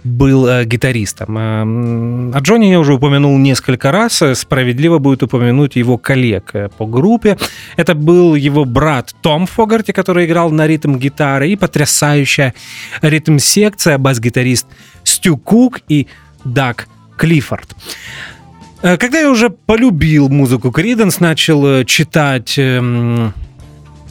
был 0.05 0.65
гитаристом. 0.65 1.37
О 1.37 2.39
Джоне 2.41 2.71
я 2.71 2.79
уже 2.79 2.95
упомянул 2.95 3.37
несколько 3.39 3.91
раз, 3.91 4.23
справедливо 4.35 4.99
будет 4.99 5.23
упомянуть 5.23 5.77
его 5.77 5.99
коллег 5.99 6.53
по 6.79 6.87
группе. 6.87 7.37
Это 7.77 7.95
был 7.95 8.35
его 8.35 8.65
брат 8.65 9.15
Том 9.23 9.47
Фогарти, 9.47 9.93
который 9.93 10.27
играл 10.27 10.51
на 10.51 10.67
ритм-гитары, 10.67 11.51
и 11.51 11.57
потрясающая 11.57 12.55
ритм-секция, 13.03 13.99
бас-гитарист 13.99 14.67
Стю 15.03 15.37
Кук 15.37 15.81
и 15.89 16.07
Даг 16.45 16.89
Клиффорд. 17.17 17.75
Э, 18.83 18.97
когда 18.97 19.21
я 19.21 19.31
уже 19.31 19.51
полюбил 19.51 20.29
музыку 20.29 20.71
Криденс, 20.71 21.21
начал 21.21 21.67
э, 21.67 21.85
читать 21.85 22.55
эм, 22.57 23.35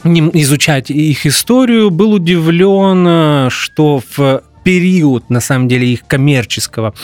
изучать 0.04 0.90
их 0.90 1.26
историю, 1.26 1.90
был 1.90 2.12
удивлен, 2.12 3.04
э, 3.06 3.48
что 3.50 4.02
в 4.16 4.42
период, 4.62 5.28
на 5.30 5.40
самом 5.40 5.68
деле, 5.68 5.88
их 5.88 6.06
коммерческого 6.06 6.94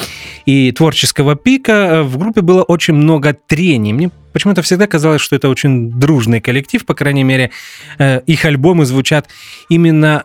и 0.44 0.70
творческого 0.72 1.34
пика 1.36 2.02
в 2.04 2.18
группе 2.18 2.42
было 2.42 2.62
очень 2.62 2.94
много 2.94 3.32
трений. 3.32 3.92
Мне 3.92 4.10
почему-то 4.32 4.62
всегда 4.62 4.86
казалось, 4.86 5.22
что 5.22 5.34
это 5.34 5.48
очень 5.48 5.90
дружный 5.90 6.40
коллектив, 6.40 6.84
по 6.84 6.94
крайней 6.94 7.24
мере, 7.24 7.50
их 7.98 8.44
альбомы 8.44 8.84
звучат 8.84 9.28
именно 9.70 10.24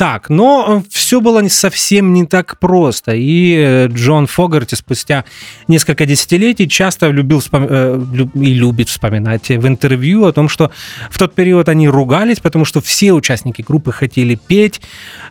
так, 0.00 0.30
но 0.30 0.82
все 0.88 1.20
было 1.20 1.46
совсем 1.48 2.14
не 2.14 2.24
так 2.24 2.58
просто. 2.58 3.12
И 3.12 3.54
э, 3.54 3.86
Джон 3.88 4.26
Фогарти 4.26 4.74
спустя 4.74 5.26
несколько 5.68 6.06
десятилетий 6.06 6.66
часто 6.70 7.08
любил 7.10 7.40
вспом... 7.40 7.66
Э, 7.68 8.02
и 8.34 8.54
любит 8.54 8.88
вспоминать 8.88 9.50
в 9.50 9.66
интервью 9.66 10.24
о 10.24 10.32
том, 10.32 10.48
что 10.48 10.70
в 11.10 11.18
тот 11.18 11.34
период 11.34 11.68
они 11.68 11.86
ругались, 11.86 12.40
потому 12.40 12.64
что 12.64 12.80
все 12.80 13.12
участники 13.12 13.60
группы 13.60 13.92
хотели 13.92 14.36
петь, 14.36 14.80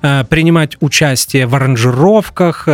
э, 0.04 0.24
принимать 0.30 0.78
участие 0.82 1.48
в 1.48 1.56
аранжировках, 1.56 2.68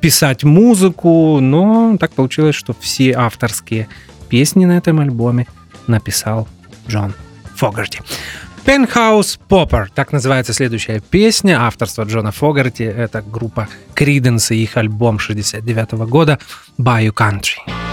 писать 0.00 0.44
музыку, 0.44 1.40
но 1.40 1.96
так 1.98 2.12
получилось, 2.12 2.54
что 2.54 2.76
все 2.78 3.10
авторские 3.10 3.88
песни 4.28 4.66
на 4.66 4.78
этом 4.78 5.00
альбоме 5.00 5.48
написал 5.88 6.46
Джон 6.88 7.12
Фогарти. 7.56 8.02
Penthouse 8.66 9.38
Popper, 9.48 9.86
так 9.94 10.10
называется 10.10 10.52
следующая 10.52 10.98
песня, 10.98 11.64
авторства 11.64 12.02
Джона 12.02 12.32
Фогарти. 12.32 12.82
Это 12.82 13.22
группа 13.22 13.68
Creedence 13.94 14.52
и 14.52 14.64
их 14.64 14.76
альбом 14.76 15.20
69 15.20 15.92
года 16.08 16.40
Bayou 16.76 17.12
Country. 17.12 17.85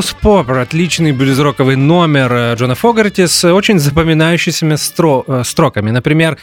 Penthouse 0.00 0.16
Popper, 0.22 0.62
отличный 0.62 1.12
блюз-роковый 1.12 1.76
номер 1.76 2.32
э, 2.32 2.54
Джона 2.54 2.74
Фогарти 2.74 3.26
с 3.26 3.44
очень 3.44 3.78
запоминающимися 3.78 4.76
стро- 4.76 5.24
э, 5.26 5.44
строками. 5.44 5.90
Например, 5.90 6.38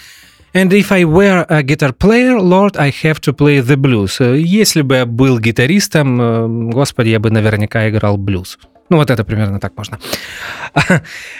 And 0.54 0.70
if 0.70 0.92
I 0.92 1.04
were 1.04 1.46
a 1.50 1.64
guitar 1.64 1.92
player, 1.92 2.40
Lord, 2.40 2.78
I 2.78 2.92
have 3.04 3.20
to 3.22 3.34
play 3.34 3.62
the 3.62 3.76
blues. 3.76 4.20
Если 4.20 4.82
бы 4.82 4.96
я 4.96 5.06
был 5.08 5.40
гитаристом, 5.40 6.22
э, 6.22 6.72
господи, 6.72 7.10
я 7.10 7.20
бы 7.20 7.32
наверняка 7.32 7.90
играл 7.90 8.18
блюз. 8.18 8.60
Ну, 8.90 8.98
вот 8.98 9.10
это 9.10 9.24
примерно 9.24 9.60
так 9.60 9.74
можно 9.76 9.98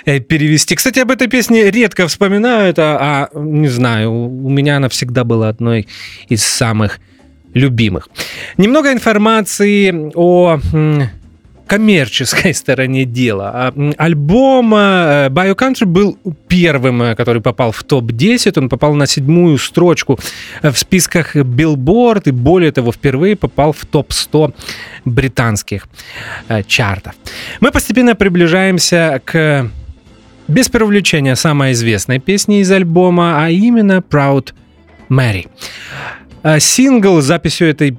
перевести. 0.06 0.76
Кстати, 0.76 1.00
об 1.00 1.12
этой 1.12 1.28
песне 1.28 1.70
редко 1.70 2.08
вспоминают, 2.08 2.80
а, 2.80 3.30
а 3.34 3.40
не 3.40 3.68
знаю, 3.68 4.12
у 4.12 4.50
меня 4.50 4.78
она 4.78 4.90
всегда 4.90 5.24
была 5.24 5.50
одной 5.50 5.88
из 6.30 6.44
самых 6.44 7.00
любимых. 7.54 8.10
Немного 8.58 8.92
информации 8.92 10.12
о 10.16 10.60
коммерческой 11.68 12.54
стороне 12.56 13.06
дела. 13.06 13.52
А, 13.54 13.92
альбом 13.98 14.74
э, 14.74 15.28
Bio 15.30 15.56
Country 15.56 15.86
был 15.86 16.18
первым, 16.48 17.02
э, 17.04 17.16
который 17.16 17.42
попал 17.42 17.72
в 17.72 17.84
топ-10. 17.84 18.54
Он 18.58 18.70
попал 18.70 18.96
на 18.96 19.06
седьмую 19.06 19.58
строчку 19.58 20.18
э, 20.62 20.72
в 20.72 20.78
списках 20.78 21.36
Billboard 21.36 22.24
и 22.26 22.32
более 22.32 22.72
того, 22.72 22.92
впервые 22.92 23.36
попал 23.36 23.74
в 23.74 23.86
топ-100 23.86 24.54
британских 25.06 25.88
чартов. 26.68 27.14
Мы 27.60 27.72
постепенно 27.72 28.16
приближаемся 28.16 29.22
к 29.24 29.70
без 30.48 30.70
привлечения 30.70 31.36
самой 31.36 31.74
известной 31.74 32.20
песни 32.20 32.62
из 32.62 32.72
альбома, 32.72 33.44
а 33.44 33.50
именно 33.50 34.04
Proud 34.10 34.54
Mary. 35.10 35.48
Сингл 36.60 37.22
с 37.22 37.26
записью 37.26 37.70
этой 37.70 37.98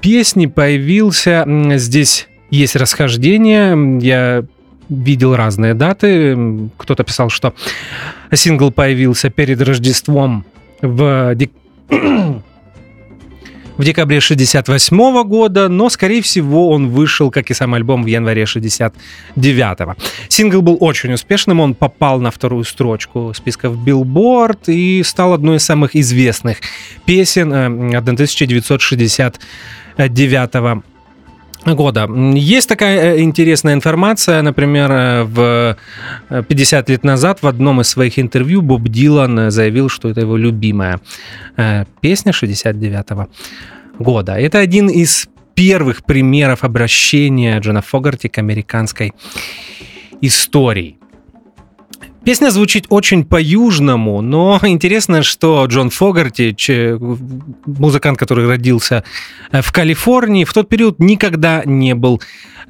песни 0.00 0.46
появился 0.46 1.44
здесь 1.76 2.28
есть 2.52 2.76
расхождения. 2.76 3.74
Я 4.00 4.44
видел 4.88 5.34
разные 5.34 5.74
даты. 5.74 6.68
Кто-то 6.76 7.02
писал, 7.02 7.30
что 7.30 7.54
сингл 8.32 8.70
появился 8.70 9.30
перед 9.30 9.60
Рождеством 9.62 10.44
в, 10.82 11.34
дек... 11.34 11.50
в 11.88 13.84
декабре 13.84 14.20
68 14.20 14.96
-го 14.96 15.24
года, 15.24 15.68
но, 15.68 15.88
скорее 15.88 16.20
всего, 16.20 16.68
он 16.68 16.90
вышел, 16.90 17.30
как 17.30 17.50
и 17.50 17.54
сам 17.54 17.72
альбом, 17.72 18.04
в 18.04 18.06
январе 18.06 18.44
69 18.44 19.80
-го. 19.80 19.96
Сингл 20.28 20.60
был 20.60 20.76
очень 20.80 21.14
успешным, 21.14 21.60
он 21.60 21.74
попал 21.74 22.20
на 22.20 22.30
вторую 22.30 22.64
строчку 22.64 23.32
списков 23.34 23.76
Billboard 23.76 24.64
и 24.66 25.02
стал 25.04 25.32
одной 25.32 25.56
из 25.56 25.64
самых 25.64 25.96
известных 25.96 26.58
песен 27.06 27.50
1969 27.50 29.34
э, 29.96 30.08
года. 31.64 32.08
Есть 32.34 32.68
такая 32.68 33.14
э, 33.14 33.20
интересная 33.22 33.74
информация, 33.74 34.42
например, 34.42 34.90
э, 34.90 35.22
в 35.24 35.76
50 36.48 36.88
э, 36.88 36.92
лет 36.92 37.04
назад 37.04 37.42
в 37.42 37.46
одном 37.46 37.80
из 37.80 37.88
своих 37.88 38.18
интервью 38.18 38.62
Боб 38.62 38.88
Дилан 38.88 39.50
заявил, 39.50 39.88
что 39.88 40.08
это 40.08 40.20
его 40.20 40.36
любимая 40.36 41.00
песня 42.00 42.32
69 42.32 43.10
-го 43.10 43.26
года. 43.98 44.32
Это 44.32 44.58
один 44.58 44.88
из 44.88 45.28
первых 45.54 46.02
примеров 46.04 46.64
обращения 46.64 47.60
Джона 47.60 47.82
Фогарти 47.82 48.28
к 48.28 48.38
американской 48.38 49.12
истории. 50.22 50.96
Песня 52.24 52.50
звучит 52.50 52.86
очень 52.88 53.24
по-южному, 53.24 54.20
но 54.20 54.60
интересно, 54.64 55.22
что 55.22 55.64
Джон 55.66 55.90
Фогарти, 55.90 56.54
музыкант, 57.66 58.18
который 58.18 58.46
родился 58.46 59.02
э, 59.50 59.60
в 59.60 59.72
Калифорнии, 59.72 60.44
в 60.44 60.52
тот 60.52 60.68
период 60.68 61.00
никогда 61.00 61.62
не 61.64 61.94
был 61.94 62.22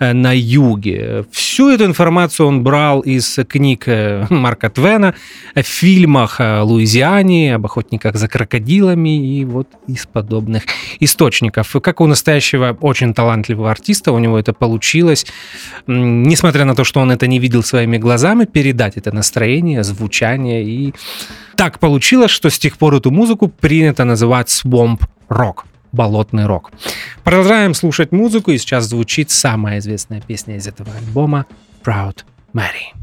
на 0.02 0.32
юге. 0.36 1.24
Всю 1.30 1.70
эту 1.70 1.84
информацию 1.84 2.46
он 2.46 2.62
брал 2.62 3.00
из 3.00 3.38
книг 3.48 3.84
э, 3.86 4.26
Марка 4.30 4.68
Твена, 4.68 5.14
в 5.54 5.62
фильмах 5.62 6.40
о 6.40 6.64
Луизиане, 6.64 7.54
об 7.54 7.66
охотниках 7.66 8.16
за 8.16 8.28
крокодилами 8.28 9.38
и 9.38 9.44
вот 9.44 9.68
из 9.86 10.06
подобных 10.06 10.64
источников. 11.00 11.76
Как 11.80 12.00
у 12.00 12.06
настоящего 12.06 12.76
очень 12.80 13.14
талантливого 13.14 13.70
артиста 13.70 14.12
у 14.12 14.18
него 14.18 14.38
это 14.38 14.52
получилось, 14.52 15.26
несмотря 15.86 16.64
на 16.64 16.74
то, 16.74 16.84
что 16.84 17.00
он 17.00 17.12
это 17.12 17.26
не 17.26 17.38
видел 17.38 17.62
своими 17.62 17.98
глазами, 17.98 18.44
передать 18.44 18.96
это 18.96 19.12
настроение, 19.12 19.84
звучание 19.84 20.64
и 20.64 20.94
так 21.56 21.78
получилось, 21.78 22.30
что 22.30 22.50
с 22.50 22.58
тех 22.58 22.76
пор 22.76 22.94
эту 22.94 23.10
музыку 23.10 23.48
принято 23.48 24.04
называть 24.04 24.48
swamp 24.48 25.00
rock 25.28 25.64
болотный 25.92 26.46
рок. 26.46 26.72
Продолжаем 27.22 27.74
слушать 27.74 28.12
музыку, 28.12 28.50
и 28.50 28.58
сейчас 28.58 28.84
звучит 28.84 29.30
самая 29.30 29.78
известная 29.78 30.20
песня 30.20 30.56
из 30.56 30.66
этого 30.66 30.90
альбома 30.96 31.46
«Proud 31.84 32.24
Mary». 32.52 33.01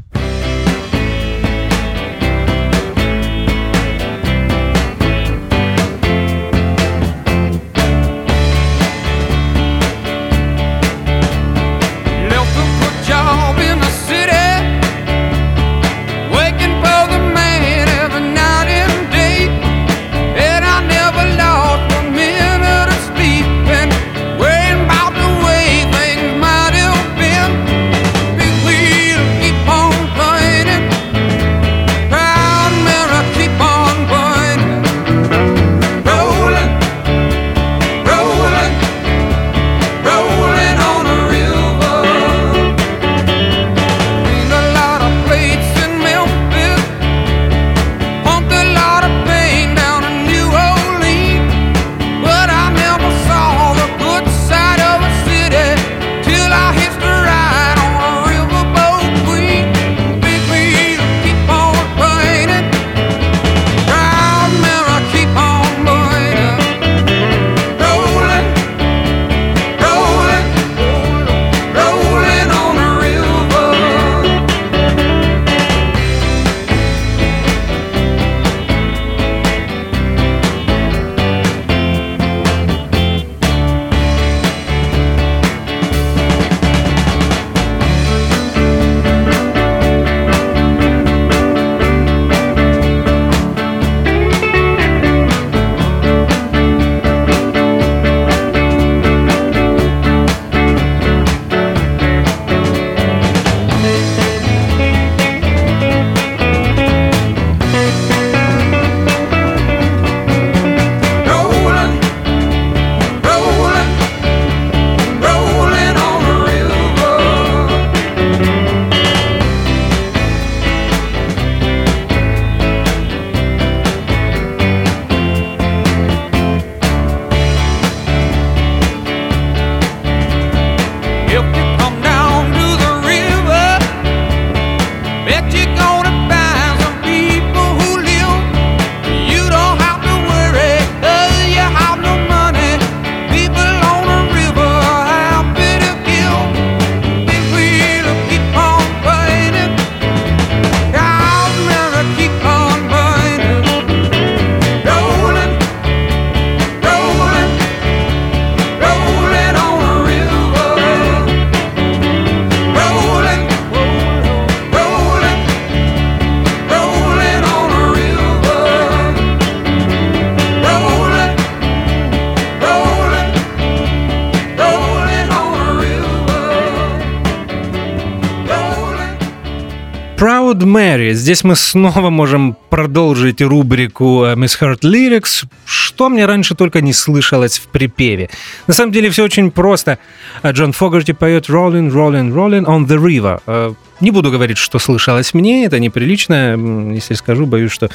Здесь 181.20 181.44
мы 181.44 181.54
снова 181.54 182.08
можем 182.08 182.56
продолжить 182.70 183.42
рубрику 183.42 184.24
э, 184.24 184.36
Miss 184.36 184.58
Heart 184.58 184.80
Lyrics, 184.80 185.44
что 185.66 186.08
мне 186.08 186.24
раньше 186.24 186.54
только 186.54 186.80
не 186.80 186.94
слышалось 186.94 187.58
в 187.58 187.68
припеве. 187.68 188.30
На 188.66 188.72
самом 188.72 188.90
деле 188.90 189.10
все 189.10 189.24
очень 189.24 189.50
просто. 189.50 189.98
Э, 190.42 190.52
Джон 190.52 190.72
Фогарти 190.72 191.12
поет 191.12 191.50
Rolling, 191.50 191.92
Rolling, 191.92 192.32
Rolling 192.32 192.64
on 192.64 192.86
the 192.86 192.96
River. 192.96 193.76
Не 194.00 194.10
буду 194.10 194.30
говорить, 194.30 194.58
что 194.58 194.78
слышалось 194.78 195.34
мне, 195.34 195.66
это 195.66 195.78
неприлично. 195.78 196.56
Если 196.94 197.14
скажу, 197.14 197.46
боюсь, 197.46 197.72
что 197.72 197.90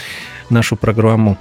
нашу 0.50 0.76
программу 0.76 1.38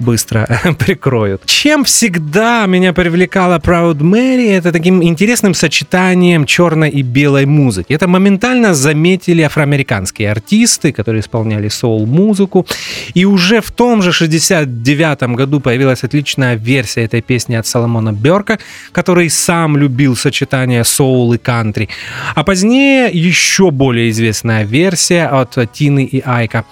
быстро 0.00 0.48
прикроют. 0.78 1.42
Чем 1.46 1.84
всегда 1.84 2.66
меня 2.66 2.92
привлекала 2.92 3.58
Proud 3.58 3.98
Mary, 3.98 4.50
это 4.50 4.72
таким 4.72 5.02
интересным 5.02 5.54
сочетанием 5.54 6.46
черной 6.46 6.90
и 6.90 7.02
белой 7.02 7.46
музыки. 7.46 7.92
Это 7.92 8.08
моментально 8.08 8.74
заметили 8.74 9.42
афроамериканские 9.42 10.30
артисты, 10.30 10.92
которые 10.92 11.20
исполняли 11.20 11.68
соул-музыку. 11.68 12.66
И 13.14 13.24
уже 13.24 13.60
в 13.60 13.70
том 13.70 14.02
же 14.02 14.12
69 14.12 15.22
году 15.36 15.60
появилась 15.60 16.02
отличная 16.02 16.56
версия 16.56 17.04
этой 17.04 17.20
песни 17.20 17.54
от 17.54 17.66
Соломона 17.66 18.12
Берка, 18.12 18.58
который 18.92 19.28
сам 19.30 19.76
любил 19.76 20.16
сочетание 20.16 20.84
соул 20.84 21.34
и 21.34 21.38
кантри. 21.38 21.88
А 22.34 22.42
позднее 22.42 23.10
еще 23.12 23.70
более 23.70 23.99
известная 24.08 24.64
версия 24.64 25.26
от 25.26 25.58
Тины 25.72 26.04
и 26.04 26.22
Айка. 26.24 26.64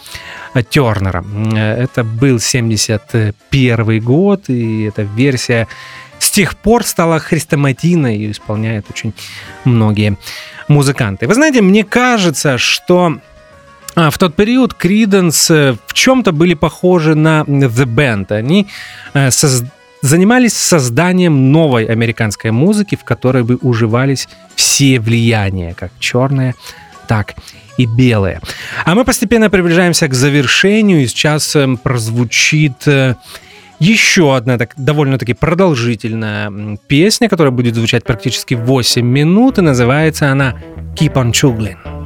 Тернера. 0.71 1.25
Это 1.55 2.03
был 2.05 2.41
71 2.41 4.01
год, 4.01 4.49
и 4.49 4.85
эта 4.85 5.03
версия 5.03 5.69
с 6.19 6.31
тех 6.31 6.57
пор 6.57 6.85
стала 6.85 7.19
хрестоматийной 7.19 8.17
и 8.17 8.31
исполняют 8.31 8.87
очень 8.91 9.13
многие 9.65 10.17
музыканты. 10.67 11.27
Вы 11.27 11.35
знаете, 11.35 11.63
мне 11.63 11.85
кажется, 11.85 12.59
что 12.59 13.19
а, 13.95 14.11
в 14.11 14.19
тот 14.19 14.35
период 14.35 14.75
Криденс 14.75 15.49
в 15.51 15.93
чем-то 15.93 16.33
были 16.33 16.55
похожи 16.55 17.15
на 17.15 17.43
The 17.43 17.87
Band. 17.87 18.33
Они 18.33 18.67
э, 19.15 19.31
соз... 19.31 19.65
занимались 20.03 20.55
созданием 20.55 21.53
новой 21.53 21.85
американской 21.85 22.51
музыки, 22.51 22.97
в 22.97 23.05
которой 23.05 23.45
бы 23.45 23.57
уживались 23.57 24.29
все 24.55 25.01
влияния, 25.01 25.75
как 25.75 25.93
черные, 25.99 26.55
так 27.09 27.35
и 27.79 27.87
белые. 27.87 28.41
А 28.85 28.95
мы 28.95 29.05
постепенно 29.05 29.51
приближаемся 29.51 30.07
к 30.09 30.15
завершению, 30.15 31.03
и 31.03 31.07
сейчас 31.07 31.57
эм, 31.57 31.77
прозвучит 31.77 32.87
э, 32.87 33.15
еще 33.81 34.37
одна 34.37 34.59
так, 34.59 34.75
довольно-таки 34.77 35.35
продолжительная 35.35 36.77
песня, 36.89 37.29
которая 37.29 37.53
будет 37.53 37.75
звучать 37.75 38.05
практически 38.05 38.55
8 38.55 39.05
минут, 39.05 39.59
и 39.59 39.63
называется 39.63 40.31
она 40.31 40.55
«Keep 40.95 41.15
on 41.15 41.33
Chuggling». 41.33 41.98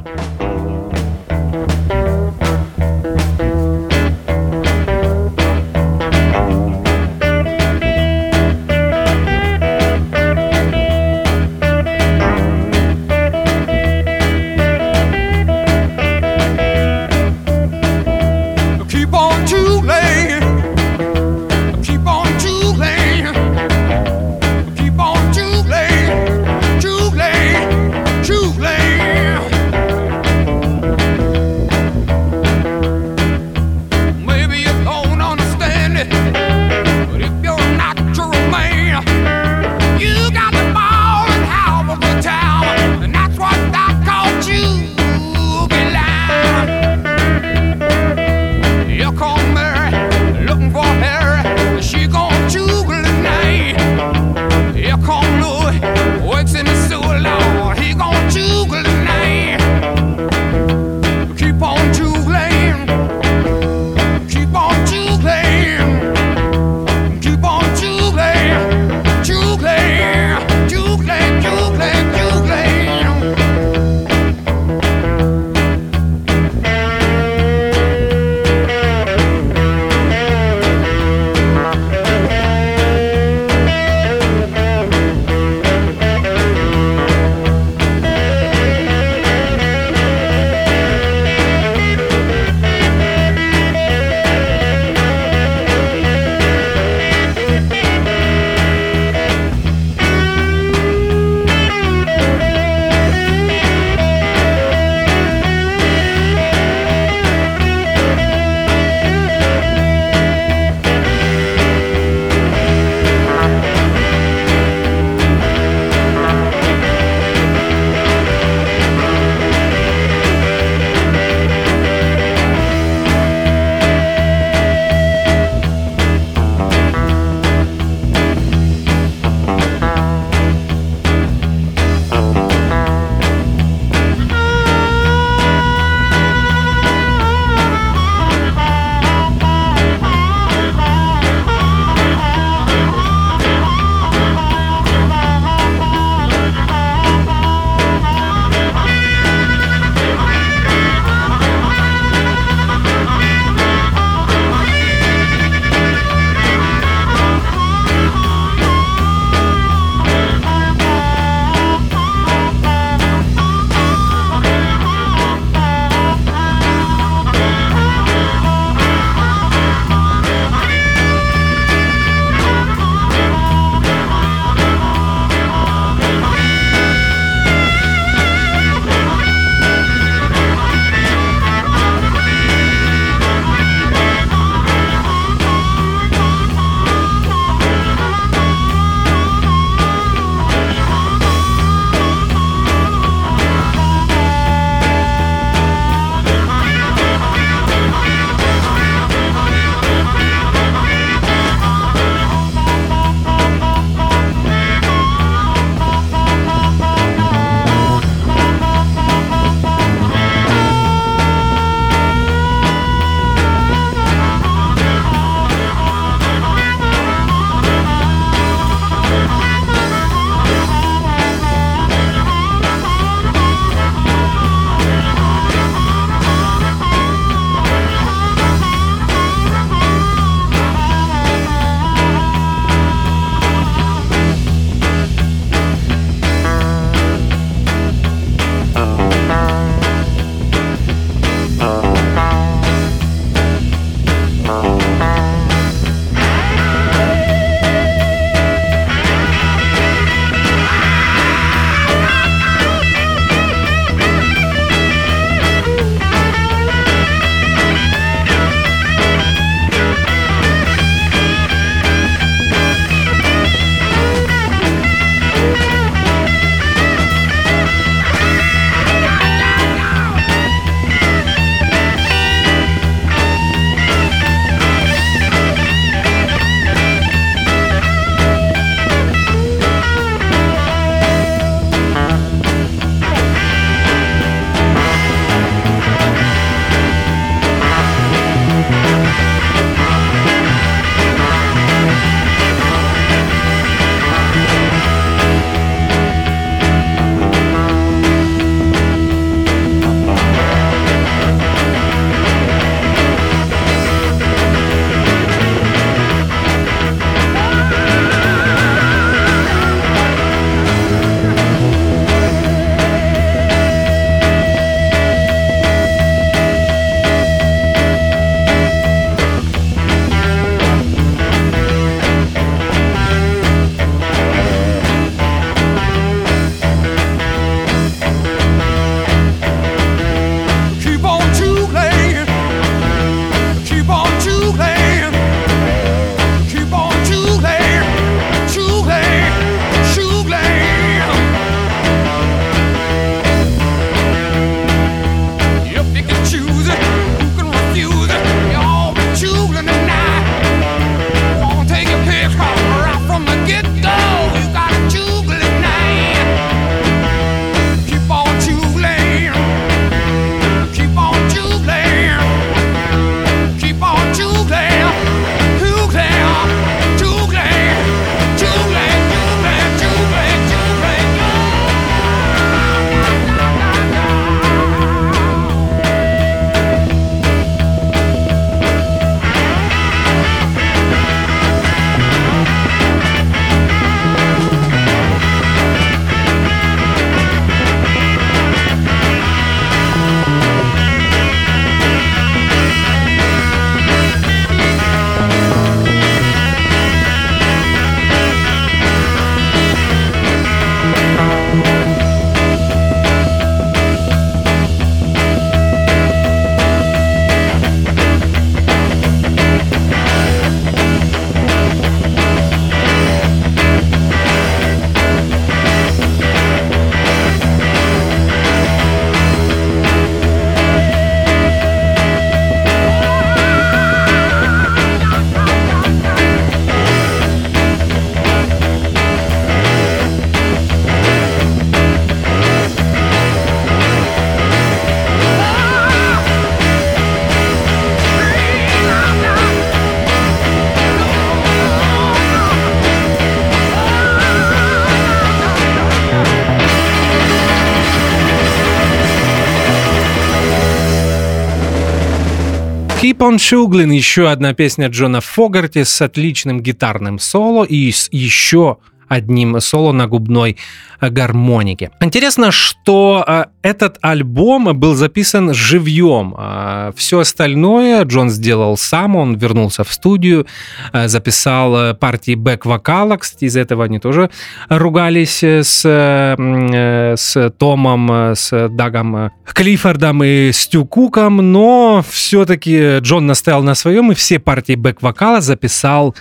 Keep 453.23 453.29
on 453.29 453.37
Shuglin, 453.37 453.95
еще 453.95 454.29
одна 454.29 454.53
песня 454.53 454.87
Джона 454.89 455.21
Фогарти 455.21 455.83
с 455.83 456.01
отличным 456.01 456.59
гитарным 456.59 457.19
соло 457.19 457.63
и 457.63 457.89
с 457.89 458.09
еще 458.11 458.79
одним 459.13 459.59
соло 459.59 459.91
на 459.91 460.07
губной 460.07 460.57
гармонике. 461.01 461.91
Интересно, 462.01 462.51
что 462.51 463.23
э, 463.27 463.45
этот 463.61 463.97
альбом 464.01 464.77
был 464.77 464.95
записан 464.95 465.53
живьем. 465.53 466.33
А 466.37 466.91
Все 466.95 467.19
остальное 467.19 468.03
Джон 468.03 468.29
сделал 468.29 468.77
сам, 468.77 469.15
он 469.15 469.35
вернулся 469.35 469.83
в 469.83 469.91
студию, 469.91 470.47
э, 470.91 471.07
записал 471.07 471.75
э, 471.75 471.93
партии 471.93 472.35
бэк-вокала, 472.35 473.17
кстати, 473.17 473.45
из 473.45 473.57
этого 473.57 473.85
они 473.85 473.99
тоже 473.99 474.29
ругались 474.69 475.43
с, 475.43 475.85
с 475.85 477.53
Томом, 477.57 478.35
с 478.35 478.69
Дагом 478.69 479.31
Клиффордом 479.45 480.23
и 480.23 480.51
Стю 480.51 480.85
Куком, 480.85 481.37
но 481.51 482.03
все-таки 482.09 482.99
Джон 482.99 483.27
настоял 483.27 483.63
на 483.63 483.75
своем 483.75 484.11
и 484.11 484.15
все 484.15 484.39
партии 484.39 484.75
бэк-вокала 484.75 485.41
записал 485.41 486.15
Э, 486.15 486.19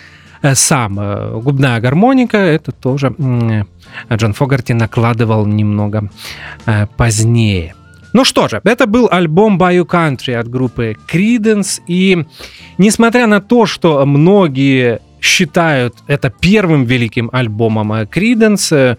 сам. 0.55 0.99
Э, 0.99 1.40
губная 1.40 1.80
гармоника, 1.80 2.38
это 2.38 2.72
тоже 2.72 3.14
Джон 4.12 4.32
Фогарти 4.32 4.72
накладывал 4.72 5.47
немного 5.47 6.09
э, 6.66 6.86
позднее. 6.97 7.74
Ну 8.12 8.24
что 8.24 8.49
же, 8.49 8.61
это 8.64 8.86
был 8.86 9.09
альбом 9.11 9.59
Bayou 9.59 9.86
Country 9.86 10.34
от 10.34 10.49
группы 10.49 10.97
Creedence, 11.11 11.80
и 11.86 12.26
несмотря 12.76 13.26
на 13.26 13.40
то, 13.40 13.64
что 13.64 14.05
многие 14.05 15.01
считают 15.20 15.95
это 16.09 16.30
первым 16.30 16.84
великим 16.84 17.30
альбомом 17.32 17.93
Creedence, 17.93 18.99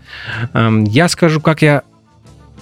эм, 0.53 0.83
я 0.85 1.07
скажу, 1.09 1.41
как 1.41 1.61
я 1.61 1.83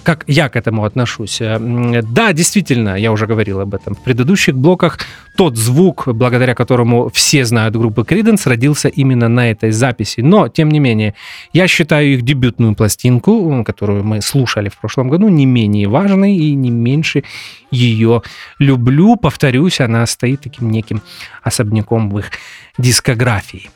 как 0.04 0.24
я 0.28 0.50
к 0.50 0.56
этому 0.56 0.84
отношусь. 0.86 1.42
Э, 1.42 1.60
да, 2.02 2.34
действительно, 2.34 2.96
я 2.96 3.12
уже 3.12 3.28
говорил 3.28 3.60
об 3.60 3.74
этом 3.74 3.96
в 3.96 4.00
предыдущих 4.00 4.56
блоках. 4.56 5.00
Тот 5.38 5.58
звук, 5.58 6.08
благодаря 6.08 6.56
которому 6.56 7.10
все 7.10 7.46
знают 7.46 7.76
группы 7.76 8.02
Creedence, 8.02 8.48
родился 8.50 8.90
именно 8.90 9.30
на 9.30 9.52
этой 9.52 9.72
записи. 9.72 10.22
Но, 10.22 10.48
тем 10.48 10.70
не 10.70 10.80
менее, 10.80 11.14
я 11.54 11.68
считаю 11.68 12.14
их 12.14 12.22
дебютную 12.24 12.76
пластинку, 12.76 13.64
которую 13.64 14.04
мы 14.04 14.22
слушали 14.22 14.70
в 14.70 14.78
прошлом 14.78 15.10
году, 15.10 15.30
не 15.30 15.46
менее 15.46 15.88
важной 15.88 16.36
и 16.36 16.56
не 16.56 16.72
меньше 16.72 17.24
ее 17.72 18.22
люблю. 18.60 19.16
Повторюсь, 19.16 19.80
она 19.80 20.06
стоит 20.06 20.42
таким 20.42 20.72
неким 20.72 21.02
особняком 21.44 22.10
в 22.10 22.20
их 22.20 22.32
дискографии. 22.78 23.70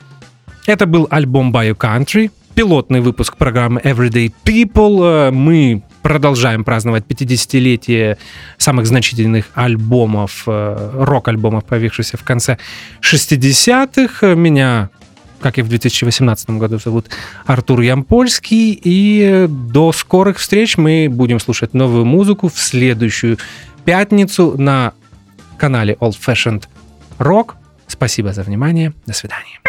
Это 0.65 0.87
был 0.87 1.07
альбом 1.11 1.51
Bio 1.51 1.75
Country, 1.75 2.31
пилотный 2.55 3.01
выпуск 3.01 3.35
программы 3.35 3.81
Everyday 3.81 4.31
People. 4.45 5.27
Э, 5.27 5.31
мы 5.31 5.83
продолжаем 6.01 6.63
праздновать 6.63 7.03
50-летие 7.05 8.17
самых 8.57 8.87
значительных 8.87 9.49
альбомов, 9.53 10.43
э, 10.47 10.91
рок-альбомов, 10.93 11.65
появившихся 11.65 12.17
в 12.17 12.23
конце 12.23 12.57
60-х. 13.01 14.35
Меня 14.35 14.89
как 15.41 15.59
и 15.59 15.61
в 15.61 15.67
2018 15.67 16.51
году, 16.51 16.79
зовут 16.79 17.07
Артур 17.45 17.81
Ямпольский. 17.81 18.79
И 18.83 19.45
до 19.47 19.91
скорых 19.91 20.39
встреч 20.39 20.77
мы 20.77 21.07
будем 21.11 21.39
слушать 21.39 21.73
новую 21.73 22.05
музыку 22.05 22.47
в 22.47 22.57
следующую 22.57 23.37
пятницу 23.83 24.55
на 24.57 24.93
канале 25.57 25.95
Old 25.99 26.15
Fashioned 26.19 26.63
Rock. 27.19 27.51
Спасибо 27.85 28.33
за 28.33 28.41
внимание. 28.41 28.93
До 29.05 29.13
свидания. 29.13 29.64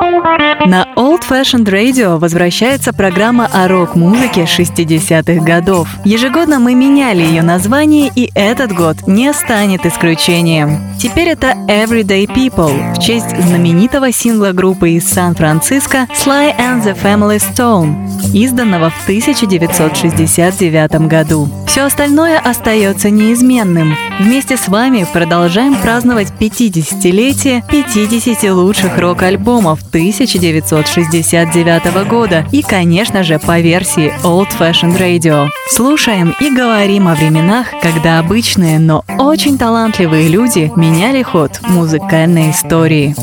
На 0.00 0.86
Old 0.96 1.22
Fashioned 1.28 1.64
Radio 1.64 2.18
возвращается 2.18 2.92
программа 2.92 3.48
о 3.52 3.66
рок-музыке 3.68 4.42
60-х 4.42 5.44
годов. 5.44 5.88
Ежегодно 6.04 6.60
мы 6.60 6.74
меняли 6.74 7.22
ее 7.22 7.42
название, 7.42 8.12
и 8.14 8.30
этот 8.34 8.72
год 8.72 9.06
не 9.06 9.32
станет 9.32 9.86
исключением. 9.86 10.78
Теперь 10.98 11.28
это 11.28 11.54
Everyday 11.68 12.26
People 12.26 12.94
в 12.94 13.00
честь 13.00 13.30
знаменитого 13.40 14.12
сингла 14.12 14.52
группы 14.52 14.90
из 14.90 15.08
Сан-Франциско 15.08 16.06
Sly 16.14 16.54
and 16.58 16.84
the 16.84 16.94
Family 17.00 17.38
Stone, 17.38 17.94
изданного 18.34 18.90
в 18.90 19.02
1969 19.04 21.08
году. 21.08 21.48
Все 21.66 21.82
остальное 21.82 22.38
остается 22.38 23.10
неизменным. 23.10 23.94
Вместе 24.18 24.56
с 24.56 24.68
вами 24.68 25.06
продолжаем 25.12 25.76
праздновать 25.76 26.32
50-летие 26.38 27.62
50 27.70 28.52
лучших 28.52 28.98
рок-альбомов 28.98 29.80
1969 29.88 32.08
года 32.08 32.46
и, 32.52 32.62
конечно 32.62 33.22
же, 33.22 33.38
по 33.38 33.60
версии 33.60 34.12
Old 34.22 34.48
Fashioned 34.58 34.98
Radio. 34.98 35.48
Слушаем 35.70 36.34
и 36.40 36.50
говорим 36.50 37.08
о 37.08 37.14
временах, 37.14 37.68
когда 37.82 38.18
обычные, 38.18 38.78
но 38.78 39.04
очень 39.18 39.58
талантливые 39.58 40.28
люди 40.28 40.72
меняли 40.76 41.22
ход 41.22 41.60
музыкальной 41.62 42.50
истории. 42.50 43.14